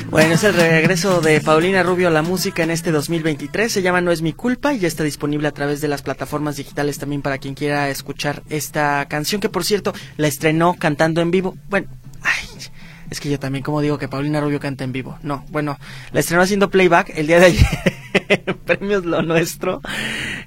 Bueno, 0.10 0.34
es 0.34 0.44
el 0.44 0.56
regreso 0.56 1.22
de 1.22 1.39
Paulina 1.42 1.84
Rubio 1.84 2.08
a 2.08 2.12
la 2.12 2.24
música 2.24 2.63
en 2.63 2.72
este 2.72 2.92
2023. 2.92 3.72
Se 3.72 3.84
llama 3.84 4.01
No 4.01 4.10
es 4.12 4.24
mi 4.24 4.34
culpa 4.34 4.74
y 4.74 4.80
ya 4.80 4.88
está 4.88 5.04
disponible 5.04 5.48
a 5.48 5.51
través 5.51 5.80
de 5.80 5.88
las 5.88 6.01
plataformas 6.01 6.58
digitales 6.58 6.98
también 6.98 7.22
para 7.22 7.38
quien 7.38 7.54
quiera 7.54 7.88
escuchar 7.89 8.42
esta 8.50 9.06
canción 9.08 9.39
que 9.39 9.50
por 9.50 9.63
cierto 9.63 9.94
la 10.18 10.28
estrenó 10.28 10.74
cantando 10.74 11.22
en 11.22 11.30
vivo. 11.30 11.56
Bueno, 11.70 11.88
ay, 12.24 12.48
es 13.12 13.20
que 13.20 13.30
yo 13.30 13.38
también 13.38 13.63
como 13.63 13.80
digo 13.82 14.00
que 14.00 14.08
Paulina 14.08 14.42
Rubio 14.42 14.60
canta 14.60 14.84
en 14.84 14.92
vivo. 14.92 15.20
No, 15.22 15.46
bueno, 15.50 15.78
la 16.12 16.20
estrenó 16.20 16.42
haciendo 16.42 16.72
playback 16.72 17.12
el 17.16 17.28
día 17.28 17.39
de 17.39 17.46
ayer. 17.46 17.68
Premios 18.66 19.06
Lo 19.06 19.22
Nuestro 19.22 19.82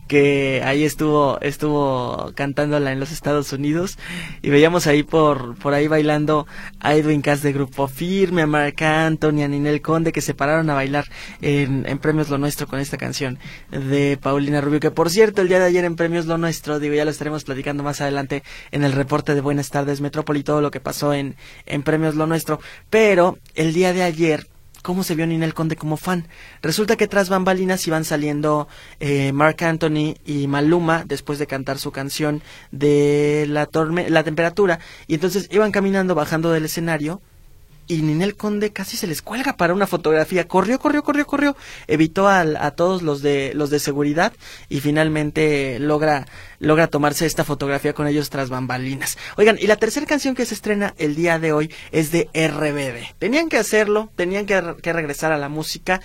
que 0.08 0.62
ahí 0.64 0.84
estuvo, 0.84 1.40
estuvo 1.40 2.32
cantándola 2.34 2.92
en 2.92 3.00
los 3.00 3.12
Estados 3.12 3.52
Unidos 3.52 3.98
y 4.42 4.50
veíamos 4.50 4.86
ahí 4.86 5.02
por, 5.02 5.56
por 5.56 5.74
ahí 5.74 5.88
bailando 5.88 6.46
a 6.80 6.94
Edwin 6.94 7.22
Cass 7.22 7.42
de 7.42 7.52
Grupo 7.52 7.88
Firme, 7.88 8.42
a 8.42 8.46
Marc 8.46 8.82
Anthony, 8.82 9.42
a 9.42 9.48
Ninel 9.48 9.80
Conde 9.80 10.12
que 10.12 10.20
se 10.20 10.34
pararon 10.34 10.68
a 10.70 10.74
bailar 10.74 11.06
en, 11.40 11.86
en 11.86 11.98
Premios 11.98 12.28
Lo 12.30 12.38
Nuestro 12.38 12.66
con 12.66 12.78
esta 12.78 12.96
canción 12.96 13.38
de 13.70 14.18
Paulina 14.20 14.60
Rubio, 14.60 14.80
que 14.80 14.90
por 14.90 15.10
cierto 15.10 15.42
el 15.42 15.48
día 15.48 15.58
de 15.58 15.66
ayer 15.66 15.84
en 15.84 15.96
Premios 15.96 16.26
Lo 16.26 16.38
Nuestro, 16.38 16.78
digo 16.78 16.94
ya 16.94 17.04
lo 17.04 17.10
estaremos 17.10 17.44
platicando 17.44 17.82
más 17.82 18.00
adelante 18.00 18.42
en 18.70 18.84
el 18.84 18.92
reporte 18.92 19.34
de 19.34 19.40
Buenas 19.40 19.70
tardes 19.70 20.00
Metrópoli, 20.00 20.42
todo 20.42 20.60
lo 20.60 20.70
que 20.70 20.80
pasó 20.80 21.14
en, 21.14 21.36
en 21.66 21.82
Premios 21.82 22.16
Lo 22.16 22.26
Nuestro, 22.26 22.60
pero 22.90 23.38
el 23.54 23.72
día 23.72 23.92
de 23.92 24.02
ayer 24.02 24.51
cómo 24.82 25.04
se 25.04 25.14
vio 25.14 25.26
Ninel 25.26 25.54
Conde 25.54 25.76
como 25.76 25.96
fan. 25.96 26.28
Resulta 26.60 26.96
que 26.96 27.08
tras 27.08 27.28
bambalinas 27.28 27.86
iban 27.86 28.04
saliendo 28.04 28.68
eh, 29.00 29.32
Mark 29.32 29.62
Anthony 29.64 30.16
y 30.26 30.46
Maluma 30.48 31.04
después 31.06 31.38
de 31.38 31.46
cantar 31.46 31.78
su 31.78 31.92
canción 31.92 32.42
de 32.70 33.46
la, 33.48 33.68
la 34.08 34.24
temperatura 34.24 34.80
y 35.06 35.14
entonces 35.14 35.48
iban 35.50 35.72
caminando 35.72 36.14
bajando 36.14 36.52
del 36.52 36.64
escenario 36.64 37.22
y 37.92 38.02
Ninel 38.02 38.36
Conde 38.36 38.72
casi 38.72 38.96
se 38.96 39.06
les 39.06 39.22
cuelga 39.22 39.56
para 39.56 39.74
una 39.74 39.86
fotografía. 39.86 40.48
Corrió, 40.48 40.78
corrió, 40.78 41.02
corrió, 41.02 41.26
corrió. 41.26 41.56
Evitó 41.86 42.28
a, 42.28 42.70
todos 42.72 43.02
los 43.02 43.22
de, 43.22 43.52
los 43.54 43.70
de 43.70 43.78
seguridad 43.78 44.32
y 44.68 44.80
finalmente 44.80 45.78
logra, 45.78 46.26
logra 46.58 46.86
tomarse 46.86 47.26
esta 47.26 47.44
fotografía 47.44 47.92
con 47.92 48.06
ellos 48.06 48.30
tras 48.30 48.48
bambalinas. 48.48 49.18
Oigan, 49.36 49.58
y 49.60 49.66
la 49.66 49.76
tercera 49.76 50.06
canción 50.06 50.34
que 50.34 50.46
se 50.46 50.54
estrena 50.54 50.94
el 50.96 51.14
día 51.14 51.38
de 51.38 51.52
hoy 51.52 51.72
es 51.90 52.10
de 52.12 52.30
RBD. 52.34 53.14
Tenían 53.18 53.48
que 53.48 53.58
hacerlo, 53.58 54.10
tenían 54.16 54.46
que, 54.46 54.74
que 54.82 54.92
regresar 54.92 55.32
a 55.32 55.38
la 55.38 55.48
música. 55.48 56.00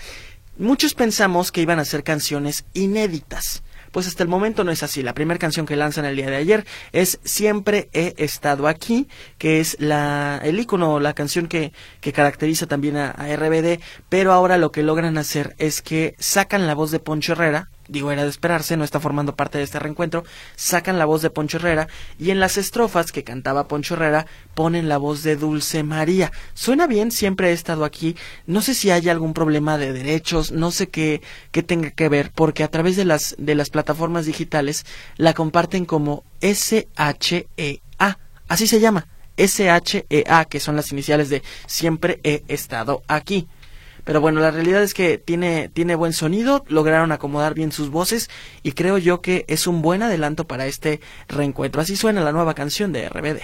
Muchos 0.57 0.93
pensamos 0.93 1.51
que 1.51 1.61
iban 1.61 1.79
a 1.79 1.85
ser 1.85 2.03
canciones 2.03 2.65
inéditas 2.73 3.63
pues 3.91 4.07
hasta 4.07 4.23
el 4.23 4.29
momento 4.29 4.63
no 4.63 4.71
es 4.71 4.83
así. 4.83 5.03
La 5.03 5.13
primera 5.13 5.39
canción 5.39 5.65
que 5.65 5.75
lanzan 5.75 6.05
el 6.05 6.15
día 6.15 6.29
de 6.29 6.35
ayer 6.35 6.65
es 6.91 7.19
Siempre 7.23 7.89
he 7.93 8.13
estado 8.17 8.67
aquí, 8.67 9.07
que 9.37 9.59
es 9.59 9.77
la, 9.79 10.39
el 10.43 10.59
icono, 10.59 10.99
la 10.99 11.13
canción 11.13 11.47
que, 11.47 11.73
que 12.01 12.13
caracteriza 12.13 12.67
también 12.67 12.97
a, 12.97 13.11
a 13.11 13.35
RBD, 13.35 13.79
pero 14.09 14.33
ahora 14.33 14.57
lo 14.57 14.71
que 14.71 14.83
logran 14.83 15.17
hacer 15.17 15.55
es 15.57 15.81
que 15.81 16.15
sacan 16.19 16.67
la 16.67 16.75
voz 16.75 16.91
de 16.91 16.99
Poncho 16.99 17.33
Herrera, 17.33 17.69
digo 17.87 18.11
era 18.11 18.23
de 18.23 18.29
esperarse, 18.29 18.77
no 18.77 18.83
está 18.83 18.99
formando 18.99 19.35
parte 19.35 19.57
de 19.57 19.63
este 19.63 19.79
reencuentro, 19.79 20.23
sacan 20.55 20.97
la 20.97 21.05
voz 21.05 21.21
de 21.21 21.29
Poncho 21.29 21.57
Herrera 21.57 21.87
y 22.19 22.31
en 22.31 22.39
las 22.39 22.57
estrofas 22.57 23.11
que 23.11 23.23
cantaba 23.23 23.67
Poncho 23.67 23.95
Herrera 23.95 24.25
ponen 24.53 24.89
la 24.89 24.97
voz 24.97 25.23
de 25.23 25.35
Dulce 25.35 25.83
María. 25.83 26.31
Suena 26.53 26.87
bien, 26.87 27.11
siempre 27.11 27.49
he 27.49 27.53
estado 27.53 27.85
aquí, 27.85 28.15
no 28.45 28.61
sé 28.61 28.73
si 28.73 28.91
hay 28.91 29.09
algún 29.09 29.33
problema 29.33 29.77
de 29.77 29.93
derechos, 29.93 30.51
no 30.51 30.71
sé 30.71 30.89
qué, 30.89 31.21
qué 31.51 31.63
tenga 31.63 31.91
que 31.91 32.09
ver, 32.09 32.31
porque 32.33 32.63
a 32.63 32.69
través 32.69 32.95
de 32.95 33.05
las, 33.05 33.35
de 33.37 33.55
las 33.55 33.69
plataformas 33.69 34.25
digitales 34.25 34.85
la 35.17 35.33
comparten 35.33 35.85
como 35.85 36.23
S-H-E-A, 36.41 38.17
así 38.47 38.67
se 38.67 38.79
llama, 38.79 39.07
S-H-E-A, 39.37 40.45
que 40.45 40.59
son 40.59 40.75
las 40.75 40.91
iniciales 40.91 41.29
de 41.29 41.43
siempre 41.67 42.19
he 42.23 42.43
estado 42.47 43.03
aquí. 43.07 43.47
Pero 44.07 44.21
bueno, 44.21 44.39
la 44.39 44.51
realidad 44.51 44.81
es 44.83 44.93
que 44.93 45.17
tiene, 45.17 45.67
tiene 45.67 45.93
buen 45.93 46.13
sonido, 46.13 46.63
lograron 46.69 47.11
acomodar 47.11 47.53
bien 47.53 47.73
sus 47.73 47.89
voces 47.89 48.29
y 48.63 48.71
creo 48.71 48.97
yo 48.97 49.21
que 49.21 49.43
es 49.49 49.67
un 49.67 49.81
buen 49.81 50.01
adelanto 50.01 50.47
para 50.47 50.65
este 50.65 51.01
reencuentro. 51.27 51.81
Así 51.81 51.97
suena 51.97 52.23
la 52.23 52.31
nueva 52.31 52.53
canción 52.53 52.93
de 52.93 53.09
RBD. 53.09 53.41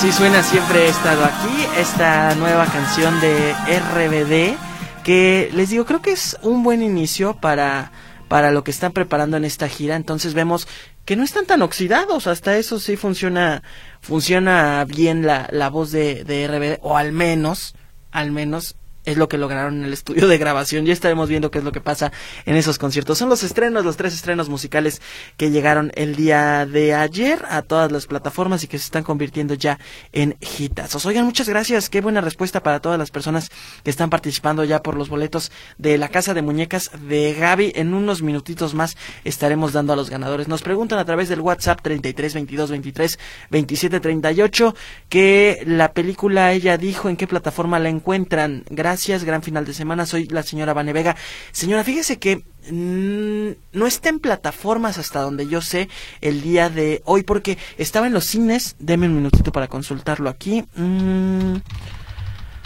Así 0.00 0.12
suena 0.12 0.42
siempre 0.42 0.86
he 0.86 0.88
estado 0.88 1.22
aquí, 1.26 1.66
esta 1.78 2.34
nueva 2.36 2.64
canción 2.64 3.20
de 3.20 3.52
RBD, 3.52 4.56
que 5.04 5.50
les 5.52 5.68
digo, 5.68 5.84
creo 5.84 6.00
que 6.00 6.12
es 6.12 6.38
un 6.40 6.62
buen 6.62 6.80
inicio 6.80 7.34
para, 7.34 7.92
para 8.26 8.50
lo 8.50 8.64
que 8.64 8.70
están 8.70 8.92
preparando 8.92 9.36
en 9.36 9.44
esta 9.44 9.68
gira. 9.68 9.96
Entonces 9.96 10.32
vemos 10.32 10.66
que 11.04 11.16
no 11.16 11.22
están 11.22 11.44
tan 11.44 11.60
oxidados, 11.60 12.28
hasta 12.28 12.56
eso 12.56 12.80
sí 12.80 12.96
funciona, 12.96 13.62
funciona 14.00 14.86
bien 14.86 15.26
la, 15.26 15.48
la 15.52 15.68
voz 15.68 15.90
de, 15.90 16.24
de 16.24 16.48
RBD, 16.48 16.78
o 16.80 16.96
al 16.96 17.12
menos, 17.12 17.74
al 18.10 18.30
menos 18.30 18.76
es 19.04 19.16
lo 19.16 19.28
que 19.28 19.38
lograron 19.38 19.78
en 19.78 19.84
el 19.84 19.92
estudio 19.92 20.28
de 20.28 20.38
grabación. 20.38 20.86
Ya 20.86 20.92
estaremos 20.92 21.28
viendo 21.28 21.50
qué 21.50 21.58
es 21.58 21.64
lo 21.64 21.72
que 21.72 21.80
pasa 21.80 22.12
en 22.46 22.56
esos 22.56 22.78
conciertos. 22.78 23.18
Son 23.18 23.28
los 23.28 23.42
estrenos, 23.42 23.84
los 23.84 23.96
tres 23.96 24.14
estrenos 24.14 24.48
musicales 24.48 25.00
que 25.36 25.50
llegaron 25.50 25.90
el 25.94 26.16
día 26.16 26.66
de 26.66 26.94
ayer 26.94 27.44
a 27.48 27.62
todas 27.62 27.90
las 27.90 28.06
plataformas 28.06 28.62
y 28.64 28.68
que 28.68 28.78
se 28.78 28.84
están 28.84 29.02
convirtiendo 29.02 29.54
ya 29.54 29.78
en 30.12 30.36
hitazos. 30.40 31.06
Oigan, 31.06 31.24
muchas 31.24 31.48
gracias. 31.48 31.88
Qué 31.88 32.00
buena 32.00 32.20
respuesta 32.20 32.62
para 32.62 32.80
todas 32.80 32.98
las 32.98 33.10
personas 33.10 33.50
que 33.82 33.90
están 33.90 34.10
participando 34.10 34.64
ya 34.64 34.82
por 34.82 34.96
los 34.96 35.08
boletos 35.08 35.50
de 35.78 35.98
la 35.98 36.08
Casa 36.08 36.34
de 36.34 36.42
Muñecas 36.42 36.90
de 37.08 37.34
Gaby. 37.34 37.72
En 37.76 37.94
unos 37.94 38.22
minutitos 38.22 38.74
más 38.74 38.96
estaremos 39.24 39.72
dando 39.72 39.92
a 39.92 39.96
los 39.96 40.10
ganadores. 40.10 40.48
Nos 40.48 40.62
preguntan 40.62 40.98
a 40.98 41.04
través 41.04 41.28
del 41.28 41.40
WhatsApp 41.40 41.80
33 41.82 42.34
22 42.34 42.70
23 42.70 43.18
27 43.50 44.00
38 44.00 44.74
que 45.08 45.62
la 45.66 45.92
película 45.92 46.52
ella 46.52 46.76
dijo 46.76 47.08
en 47.08 47.16
qué 47.16 47.26
plataforma 47.26 47.78
la 47.78 47.88
encuentran. 47.88 48.64
Gracias, 48.90 49.22
gran 49.22 49.40
final 49.40 49.64
de 49.64 49.72
semana. 49.72 50.04
Soy 50.04 50.26
la 50.26 50.42
señora 50.42 50.74
Vane 50.74 50.92
Vega. 50.92 51.14
Señora, 51.52 51.84
fíjese 51.84 52.18
que 52.18 52.42
mm, 52.72 53.78
no 53.78 53.86
está 53.86 54.08
en 54.08 54.18
plataformas 54.18 54.98
hasta 54.98 55.20
donde 55.20 55.46
yo 55.46 55.60
sé 55.60 55.88
el 56.20 56.42
día 56.42 56.68
de 56.68 57.00
hoy 57.04 57.22
porque 57.22 57.56
estaba 57.78 58.08
en 58.08 58.12
los 58.12 58.24
cines. 58.24 58.74
Deme 58.80 59.06
un 59.06 59.14
minutito 59.14 59.52
para 59.52 59.68
consultarlo 59.68 60.28
aquí. 60.28 60.64
Mm, 60.74 61.58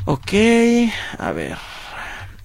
ok, 0.06 0.32
a 1.18 1.32
ver. 1.32 1.58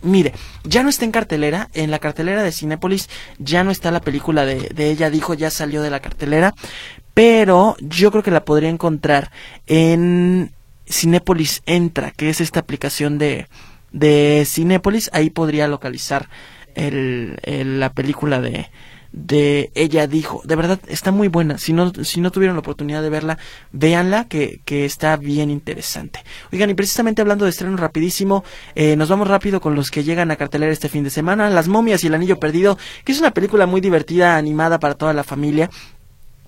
Mire, 0.02 0.34
ya 0.66 0.84
no 0.84 0.90
está 0.90 1.06
en 1.06 1.12
cartelera, 1.12 1.70
en 1.74 1.90
la 1.90 2.00
cartelera 2.00 2.44
de 2.44 2.52
Cinépolis 2.52 3.10
ya 3.38 3.64
no 3.64 3.72
está 3.72 3.92
la 3.92 4.02
película 4.02 4.46
de, 4.46 4.72
de, 4.76 4.92
ella, 4.92 5.10
dijo, 5.10 5.36
ya 5.36 5.52
salió 5.52 5.82
de 5.82 5.90
la 5.90 6.02
cartelera, 6.02 6.54
pero 7.14 7.78
yo 7.80 8.12
creo 8.12 8.24
que 8.24 8.32
la 8.32 8.46
podría 8.46 8.70
encontrar 8.70 9.32
en 9.68 10.52
Cinépolis 10.86 11.62
Entra, 11.66 12.12
que 12.12 12.30
es 12.30 12.42
esta 12.42 12.62
aplicación 12.62 13.18
de, 13.18 13.48
de 13.92 14.44
Cinépolis, 14.46 15.10
ahí 15.14 15.30
podría 15.30 15.68
localizar 15.68 16.30
el, 16.76 17.38
la 17.80 17.94
película 17.94 18.42
de, 18.42 18.70
de 19.12 19.72
Ella 19.76 20.08
dijo. 20.08 20.42
De 20.46 20.56
verdad, 20.56 20.80
está 20.88 21.12
muy 21.12 21.28
buena. 21.28 21.58
Si 21.58 21.74
no, 21.74 21.92
si 22.04 22.22
no 22.22 22.32
tuvieron 22.32 22.56
la 22.56 22.62
oportunidad 22.62 23.02
de 23.02 23.10
verla, 23.10 23.38
véanla, 23.72 24.26
que, 24.26 24.62
que 24.66 24.86
está 24.86 25.18
bien 25.18 25.50
interesante. 25.50 26.24
Oigan, 26.52 26.70
y 26.70 26.74
precisamente 26.74 27.22
hablando 27.22 27.46
de 27.46 27.52
estreno 27.52 27.76
rapidísimo, 27.78 28.44
eh, 28.76 28.96
nos 28.96 29.10
vamos 29.10 29.28
rápido 29.28 29.62
con 29.62 29.76
los 29.76 29.92
que 29.92 30.04
llegan 30.04 30.32
a 30.32 30.36
cartelera 30.36 30.72
este 30.72 30.90
fin 30.90 31.04
de 31.04 31.10
semana. 31.10 31.50
Las 31.50 31.68
momias 31.68 32.04
y 32.04 32.08
el 32.08 32.16
anillo 32.16 32.40
perdido, 32.40 32.78
que 33.04 33.12
es 33.12 33.20
una 33.20 33.32
película 33.32 33.66
muy 33.66 33.82
divertida, 33.82 34.38
animada 34.38 34.80
para 34.80 34.96
toda 34.96 35.14
la 35.14 35.24
familia 35.24 35.70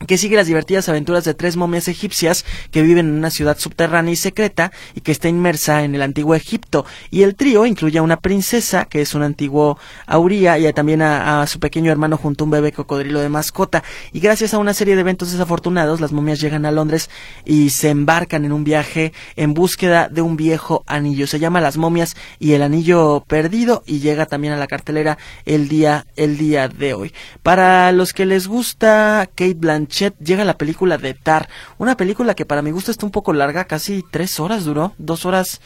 que 0.07 0.17
sigue 0.17 0.35
las 0.35 0.47
divertidas 0.47 0.89
aventuras 0.89 1.23
de 1.23 1.33
tres 1.33 1.57
momias 1.57 1.87
egipcias 1.87 2.45
que 2.71 2.81
viven 2.81 3.07
en 3.07 3.13
una 3.13 3.29
ciudad 3.29 3.57
subterránea 3.57 4.13
y 4.13 4.15
secreta 4.15 4.71
y 4.95 5.01
que 5.01 5.11
está 5.11 5.29
inmersa 5.29 5.83
en 5.83 5.95
el 5.95 6.01
antiguo 6.01 6.35
Egipto. 6.35 6.85
Y 7.09 7.23
el 7.23 7.35
trío 7.35 7.65
incluye 7.65 7.99
a 7.99 8.01
una 8.01 8.17
princesa, 8.17 8.85
que 8.85 9.01
es 9.01 9.13
un 9.13 9.23
antiguo 9.23 9.77
auría, 10.05 10.57
y 10.57 10.71
también 10.73 11.01
a, 11.01 11.45
su 11.47 11.59
pequeño 11.59 11.91
hermano 11.91 12.17
junto 12.17 12.43
a 12.43 12.45
un 12.45 12.51
bebé 12.51 12.71
cocodrilo 12.71 13.19
de 13.19 13.29
mascota. 13.29 13.83
Y 14.11 14.19
gracias 14.19 14.53
a 14.53 14.57
una 14.57 14.73
serie 14.73 14.95
de 14.95 15.01
eventos 15.01 15.31
desafortunados, 15.31 16.01
las 16.01 16.11
momias 16.11 16.39
llegan 16.39 16.65
a 16.65 16.71
Londres 16.71 17.09
y 17.45 17.69
se 17.69 17.89
embarcan 17.89 18.45
en 18.45 18.51
un 18.51 18.63
viaje 18.63 19.13
en 19.35 19.53
búsqueda 19.53 20.07
de 20.09 20.21
un 20.21 20.37
viejo 20.37 20.83
anillo. 20.87 21.27
Se 21.27 21.39
llama 21.39 21.61
Las 21.61 21.77
momias 21.77 22.15
y 22.39 22.53
el 22.53 22.61
anillo 22.61 23.23
perdido 23.27 23.83
y 23.85 23.99
llega 23.99 24.25
también 24.25 24.53
a 24.53 24.57
la 24.57 24.67
cartelera 24.67 25.17
el 25.45 25.67
día, 25.67 26.05
el 26.15 26.37
día 26.37 26.67
de 26.67 26.93
hoy. 26.93 27.13
Para 27.43 27.91
los 27.91 28.13
que 28.13 28.25
les 28.25 28.47
gusta 28.47 29.29
Kate 29.35 29.53
Blanchett, 29.55 29.90
llega 29.91 30.45
la 30.45 30.57
película 30.57 30.97
de 30.97 31.13
Tar, 31.13 31.49
una 31.77 31.97
película 31.97 32.35
que 32.35 32.45
para 32.45 32.61
mi 32.61 32.71
gusto 32.71 32.91
está 32.91 33.05
un 33.05 33.11
poco 33.11 33.33
larga, 33.33 33.65
casi 33.65 34.03
tres 34.09 34.39
horas 34.39 34.65
duró, 34.65 34.93
dos 34.97 35.25
horas 35.25 35.61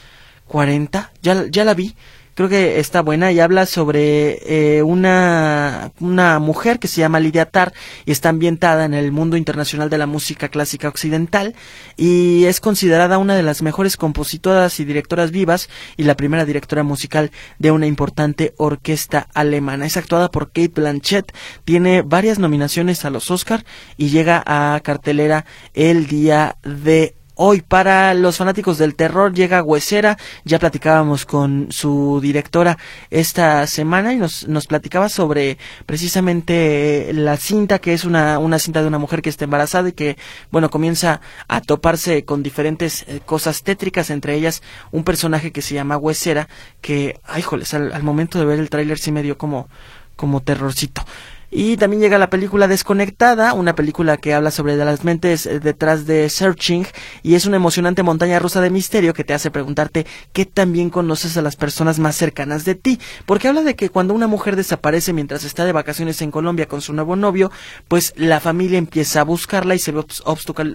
cuarenta, 0.46 1.12
ya, 1.22 1.46
ya 1.50 1.64
la 1.64 1.74
vi, 1.74 1.96
creo 2.36 2.50
que 2.50 2.80
está 2.80 3.02
buena 3.02 3.32
y 3.32 3.40
habla 3.40 3.66
sobre 3.66 4.78
eh, 4.78 4.84
una, 4.84 5.92
una 6.00 6.40
mujer 6.40 6.80
que 6.80 6.88
se 6.88 7.02
llama 7.02 7.20
Lidia 7.20 7.46
Tar 7.46 7.74
y 8.06 8.12
está 8.12 8.30
ambientada 8.30 8.86
en 8.86 8.94
el 8.94 9.12
mundo 9.12 9.38
internacional 9.38 9.90
de 9.90 9.98
la 9.98 10.06
música 10.06 10.50
clásica 10.50 10.90
occidental 10.90 11.56
y 11.98 12.46
es 12.46 12.60
considerada 12.60 13.18
una 13.18 13.36
de 13.36 13.44
las 13.44 13.62
mejores 13.62 13.98
compositoras 13.98 14.80
y 14.80 14.86
directoras 14.86 15.32
vivas 15.32 15.70
y 15.98 16.04
la 16.04 16.16
primera 16.16 16.46
directora 16.46 16.84
musical 16.84 17.32
de 17.58 17.72
una 17.72 17.88
importante 17.88 18.54
orquesta 18.58 19.28
alemana. 19.34 19.86
Es 19.86 19.98
actuada 19.98 20.30
por 20.30 20.48
Kate 20.48 20.74
Blanchett, 20.76 21.34
tiene 21.64 22.02
varias 22.02 22.38
nominaciones 22.38 23.06
a 23.06 23.10
los 23.10 23.32
Oscar 23.32 23.66
y 23.98 24.10
llega 24.10 24.44
a 24.46 24.80
cartelera 24.82 25.46
el 25.74 26.08
día 26.08 26.58
de 26.64 27.16
Hoy 27.38 27.60
para 27.60 28.14
los 28.14 28.38
fanáticos 28.38 28.78
del 28.78 28.96
terror 28.96 29.34
llega 29.34 29.62
Huesera, 29.62 30.18
ya 30.46 30.58
platicábamos 30.58 31.26
con 31.26 31.68
su 31.70 32.20
directora 32.22 32.78
esta 33.10 33.68
semana 33.68 34.14
y 34.14 34.16
nos, 34.16 34.48
nos 34.48 34.68
platicaba 34.68 35.10
sobre 35.10 35.58
precisamente 35.86 37.12
la 37.14 37.36
cinta, 37.36 37.80
que 37.80 37.94
es 37.94 38.06
una, 38.06 38.40
una 38.40 38.58
cinta 38.58 38.82
de 38.82 38.88
una 38.88 39.00
mujer 39.00 39.22
que 39.22 39.30
está 39.30 39.44
embarazada 39.44 39.90
y 39.90 39.92
que, 39.92 40.18
bueno, 40.50 40.70
comienza 40.70 41.20
a 41.50 41.60
toparse 41.60 42.24
con 42.24 42.42
diferentes 42.42 43.04
eh, 43.10 43.20
cosas 43.26 43.64
tétricas, 43.64 44.12
entre 44.12 44.36
ellas 44.36 44.64
un 44.94 45.04
personaje 45.04 45.52
que 45.52 45.62
se 45.62 45.76
llama 45.76 45.98
Huesera, 45.98 46.48
que, 46.80 47.20
ay, 47.26 47.42
joles, 47.42 47.74
al, 47.74 47.92
al 47.92 48.04
momento 48.04 48.40
de 48.40 48.46
ver 48.46 48.60
el 48.60 48.70
tráiler 48.70 48.98
sí 48.98 49.12
me 49.12 49.24
dio 49.24 49.38
como, 49.38 49.68
como 50.16 50.42
terrorcito. 50.42 51.04
Y 51.52 51.78
también 51.78 52.02
llega 52.02 52.18
la 52.18 52.30
película 52.30 52.68
Desconectada, 52.68 53.54
una 53.54 53.76
película 53.76 54.18
que 54.18 54.34
habla 54.34 54.52
sobre 54.52 54.76
las 54.76 55.04
mentes 55.04 55.46
eh, 55.46 55.60
detrás 55.60 56.06
de 56.06 56.30
Searching 56.30 56.86
y 57.24 57.36
es 57.36 57.46
una 57.46 57.58
emocionante 57.58 58.04
montaña 58.04 58.40
rusa 58.40 58.62
de 58.62 58.70
misterio 58.70 59.14
que 59.14 59.24
te 59.24 59.34
hace 59.34 59.52
preguntarte 59.52 60.06
qué 60.34 60.46
también 60.46 60.90
conoces 60.90 61.38
a 61.38 61.42
las 61.42 61.56
personas 61.56 62.00
más 62.00 62.16
cercanas 62.16 62.66
de 62.66 62.76
ti. 62.76 63.00
Porque 63.26 63.48
habla 63.48 63.64
de 63.64 63.76
que 63.76 63.90
cuando 63.90 64.14
una 64.14 64.28
mujer 64.28 64.56
desaparece 64.56 65.14
mientras 65.14 65.44
está 65.44 65.66
de 65.66 65.72
vacaciones 65.72 66.22
en 66.22 66.32
Colombia 66.32 66.68
con 66.68 66.82
su 66.82 66.94
nuevo 66.94 67.16
novio, 67.16 67.52
pues 67.88 68.14
la 68.18 68.40
familia 68.40 68.78
empieza 68.78 69.22
a 69.22 69.24
buscarla 69.24 69.76
y 69.76 69.80
se 69.80 69.92
ve 69.92 70.04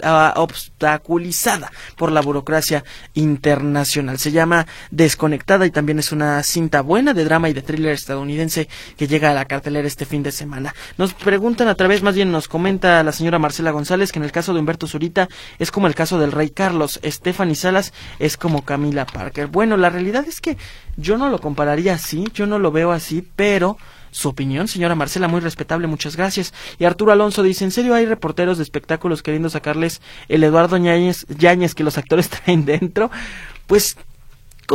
ah, 0.02 0.34
obstaculizada 0.36 1.70
por 1.96 2.12
la 2.12 2.20
burocracia 2.20 2.84
internacional. 3.14 4.18
Se 4.18 4.32
llama 4.32 4.66
Desconectada 4.90 5.66
y 5.66 5.70
también 5.70 5.98
es 5.98 6.12
una 6.12 6.42
cinta 6.42 6.80
buena 6.80 7.14
de 7.14 7.24
drama 7.24 7.48
y 7.48 7.52
de 7.52 7.62
thriller 7.62 7.92
estadounidense 7.92 8.68
que 8.96 9.08
llega 9.08 9.30
a 9.30 9.34
la 9.34 9.44
cartelera 9.44 9.86
este 9.86 10.04
fin 10.04 10.22
de 10.22 10.32
semana. 10.32 10.59
Nos 10.98 11.14
preguntan 11.14 11.68
a 11.68 11.74
través, 11.74 12.02
más 12.02 12.14
bien 12.14 12.30
nos 12.30 12.48
comenta 12.48 13.02
la 13.02 13.12
señora 13.12 13.38
Marcela 13.38 13.70
González 13.70 14.12
que 14.12 14.18
en 14.18 14.24
el 14.24 14.32
caso 14.32 14.52
de 14.52 14.60
Humberto 14.60 14.86
Zurita 14.86 15.28
es 15.58 15.70
como 15.70 15.86
el 15.86 15.94
caso 15.94 16.18
del 16.18 16.32
rey 16.32 16.50
Carlos, 16.50 17.00
Stephanie 17.04 17.54
Salas 17.54 17.92
es 18.18 18.36
como 18.36 18.64
Camila 18.64 19.06
Parker. 19.06 19.46
Bueno, 19.46 19.76
la 19.76 19.90
realidad 19.90 20.24
es 20.26 20.40
que 20.40 20.56
yo 20.96 21.18
no 21.18 21.28
lo 21.28 21.40
compararía 21.40 21.94
así, 21.94 22.26
yo 22.34 22.46
no 22.46 22.58
lo 22.58 22.72
veo 22.72 22.92
así, 22.92 23.26
pero 23.36 23.76
su 24.10 24.28
opinión, 24.28 24.68
señora 24.68 24.94
Marcela, 24.94 25.28
muy 25.28 25.40
respetable, 25.40 25.86
muchas 25.86 26.16
gracias. 26.16 26.52
Y 26.78 26.84
Arturo 26.84 27.12
Alonso 27.12 27.42
dice, 27.42 27.64
¿en 27.64 27.70
serio 27.70 27.94
hay 27.94 28.06
reporteros 28.06 28.58
de 28.58 28.64
espectáculos 28.64 29.22
queriendo 29.22 29.50
sacarles 29.50 30.00
el 30.28 30.42
Eduardo 30.42 30.76
Yáñez, 30.76 31.74
que 31.74 31.84
los 31.84 31.98
actores 31.98 32.28
traen 32.44 32.64
dentro? 32.64 33.10
Pues 33.66 33.96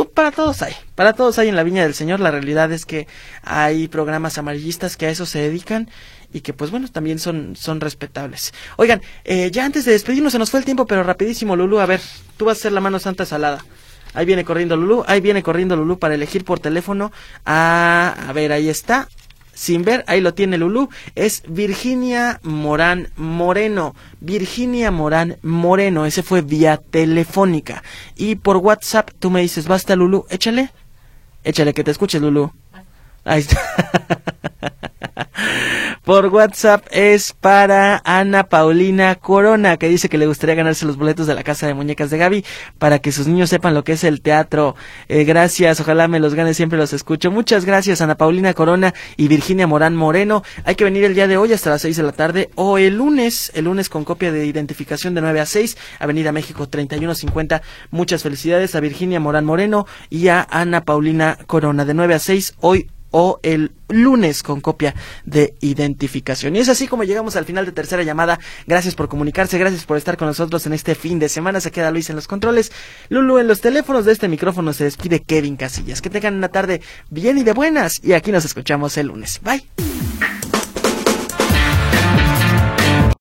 para 0.04 0.30
todos 0.30 0.62
hay, 0.62 0.74
para 0.94 1.14
todos 1.14 1.38
hay 1.38 1.48
en 1.48 1.56
la 1.56 1.62
Viña 1.62 1.82
del 1.82 1.94
Señor. 1.94 2.20
La 2.20 2.30
realidad 2.30 2.70
es 2.72 2.84
que 2.84 3.06
hay 3.42 3.88
programas 3.88 4.38
amarillistas 4.38 4.96
que 4.96 5.06
a 5.06 5.10
eso 5.10 5.26
se 5.26 5.38
dedican 5.38 5.88
y 6.32 6.42
que 6.42 6.52
pues 6.52 6.70
bueno, 6.70 6.88
también 6.88 7.18
son, 7.18 7.56
son 7.56 7.80
respetables. 7.80 8.52
Oigan, 8.76 9.00
eh, 9.24 9.50
ya 9.50 9.64
antes 9.64 9.84
de 9.84 9.92
despedirnos 9.92 10.32
se 10.32 10.38
nos 10.38 10.50
fue 10.50 10.60
el 10.60 10.66
tiempo, 10.66 10.86
pero 10.86 11.02
rapidísimo, 11.02 11.56
Lulu, 11.56 11.78
a 11.78 11.86
ver, 11.86 12.00
tú 12.36 12.44
vas 12.44 12.58
a 12.58 12.62
ser 12.62 12.72
la 12.72 12.80
mano 12.80 12.98
santa 12.98 13.24
salada. 13.24 13.64
Ahí 14.12 14.26
viene 14.26 14.44
corriendo 14.44 14.76
Lulu, 14.76 15.04
ahí 15.06 15.20
viene 15.20 15.42
corriendo 15.42 15.76
Lulu 15.76 15.98
para 15.98 16.14
elegir 16.14 16.44
por 16.44 16.60
teléfono. 16.60 17.12
a 17.44 18.32
ver, 18.34 18.52
ahí 18.52 18.68
está 18.68 19.08
sin 19.56 19.84
ver, 19.84 20.04
ahí 20.06 20.20
lo 20.20 20.34
tiene 20.34 20.58
Lulú, 20.58 20.90
es 21.14 21.42
Virginia 21.48 22.40
Morán 22.42 23.08
Moreno. 23.16 23.96
Virginia 24.20 24.90
Morán 24.90 25.38
Moreno, 25.40 26.04
ese 26.04 26.22
fue 26.22 26.42
vía 26.42 26.76
telefónica. 26.76 27.82
Y 28.16 28.34
por 28.34 28.58
WhatsApp 28.58 29.12
tú 29.18 29.30
me 29.30 29.40
dices, 29.40 29.66
basta 29.66 29.96
Lulú, 29.96 30.26
échale, 30.28 30.72
échale 31.42 31.72
que 31.72 31.84
te 31.84 31.90
escuches 31.90 32.20
Lulú. 32.20 32.52
Ahí 33.24 33.40
está. 33.40 33.58
por 36.06 36.26
WhatsApp 36.26 36.86
es 36.92 37.32
para 37.32 38.00
Ana 38.04 38.44
Paulina 38.44 39.16
Corona, 39.16 39.76
que 39.76 39.88
dice 39.88 40.08
que 40.08 40.18
le 40.18 40.28
gustaría 40.28 40.54
ganarse 40.54 40.86
los 40.86 40.96
boletos 40.96 41.26
de 41.26 41.34
la 41.34 41.42
Casa 41.42 41.66
de 41.66 41.74
Muñecas 41.74 42.10
de 42.10 42.18
Gaby 42.18 42.44
para 42.78 43.00
que 43.00 43.10
sus 43.10 43.26
niños 43.26 43.50
sepan 43.50 43.74
lo 43.74 43.82
que 43.82 43.94
es 43.94 44.04
el 44.04 44.20
teatro. 44.20 44.76
Eh, 45.08 45.24
gracias, 45.24 45.80
ojalá 45.80 46.06
me 46.06 46.20
los 46.20 46.36
gane, 46.36 46.54
siempre 46.54 46.78
los 46.78 46.92
escucho. 46.92 47.32
Muchas 47.32 47.64
gracias, 47.64 48.02
Ana 48.02 48.14
Paulina 48.14 48.54
Corona 48.54 48.94
y 49.16 49.26
Virginia 49.26 49.66
Morán 49.66 49.96
Moreno. 49.96 50.44
Hay 50.62 50.76
que 50.76 50.84
venir 50.84 51.02
el 51.02 51.16
día 51.16 51.26
de 51.26 51.38
hoy 51.38 51.52
hasta 51.52 51.70
las 51.70 51.82
6 51.82 51.96
de 51.96 52.02
la 52.04 52.12
tarde 52.12 52.50
o 52.54 52.78
el 52.78 52.98
lunes, 52.98 53.50
el 53.56 53.64
lunes 53.64 53.88
con 53.88 54.04
copia 54.04 54.30
de 54.30 54.46
identificación 54.46 55.12
de 55.12 55.22
9 55.22 55.40
a 55.40 55.46
6, 55.46 55.76
Avenida 55.98 56.30
México 56.30 56.68
3150. 56.68 57.62
Muchas 57.90 58.22
felicidades 58.22 58.76
a 58.76 58.80
Virginia 58.80 59.18
Morán 59.18 59.44
Moreno 59.44 59.88
y 60.08 60.28
a 60.28 60.46
Ana 60.48 60.84
Paulina 60.84 61.36
Corona 61.48 61.84
de 61.84 61.94
9 61.94 62.14
a 62.14 62.20
6 62.20 62.54
hoy 62.60 62.90
o 63.18 63.40
el 63.42 63.72
lunes 63.88 64.42
con 64.42 64.60
copia 64.60 64.94
de 65.24 65.54
identificación. 65.60 66.54
Y 66.54 66.58
es 66.58 66.68
así 66.68 66.86
como 66.86 67.02
llegamos 67.02 67.34
al 67.34 67.46
final 67.46 67.64
de 67.64 67.72
tercera 67.72 68.02
llamada. 68.02 68.38
Gracias 68.66 68.94
por 68.94 69.08
comunicarse, 69.08 69.56
gracias 69.56 69.86
por 69.86 69.96
estar 69.96 70.18
con 70.18 70.28
nosotros 70.28 70.66
en 70.66 70.74
este 70.74 70.94
fin 70.94 71.18
de 71.18 71.30
semana. 71.30 71.62
Se 71.62 71.70
queda 71.70 71.90
Luis 71.90 72.10
en 72.10 72.16
los 72.16 72.28
controles, 72.28 72.72
Lulu 73.08 73.38
en 73.38 73.48
los 73.48 73.62
teléfonos 73.62 74.04
de 74.04 74.12
este 74.12 74.28
micrófono. 74.28 74.74
Se 74.74 74.84
despide 74.84 75.20
Kevin 75.20 75.56
Casillas. 75.56 76.02
Que 76.02 76.10
tengan 76.10 76.34
una 76.34 76.50
tarde 76.50 76.82
bien 77.08 77.38
y 77.38 77.42
de 77.42 77.54
buenas. 77.54 78.04
Y 78.04 78.12
aquí 78.12 78.32
nos 78.32 78.44
escuchamos 78.44 78.98
el 78.98 79.06
lunes. 79.06 79.40
Bye. 79.42 80.55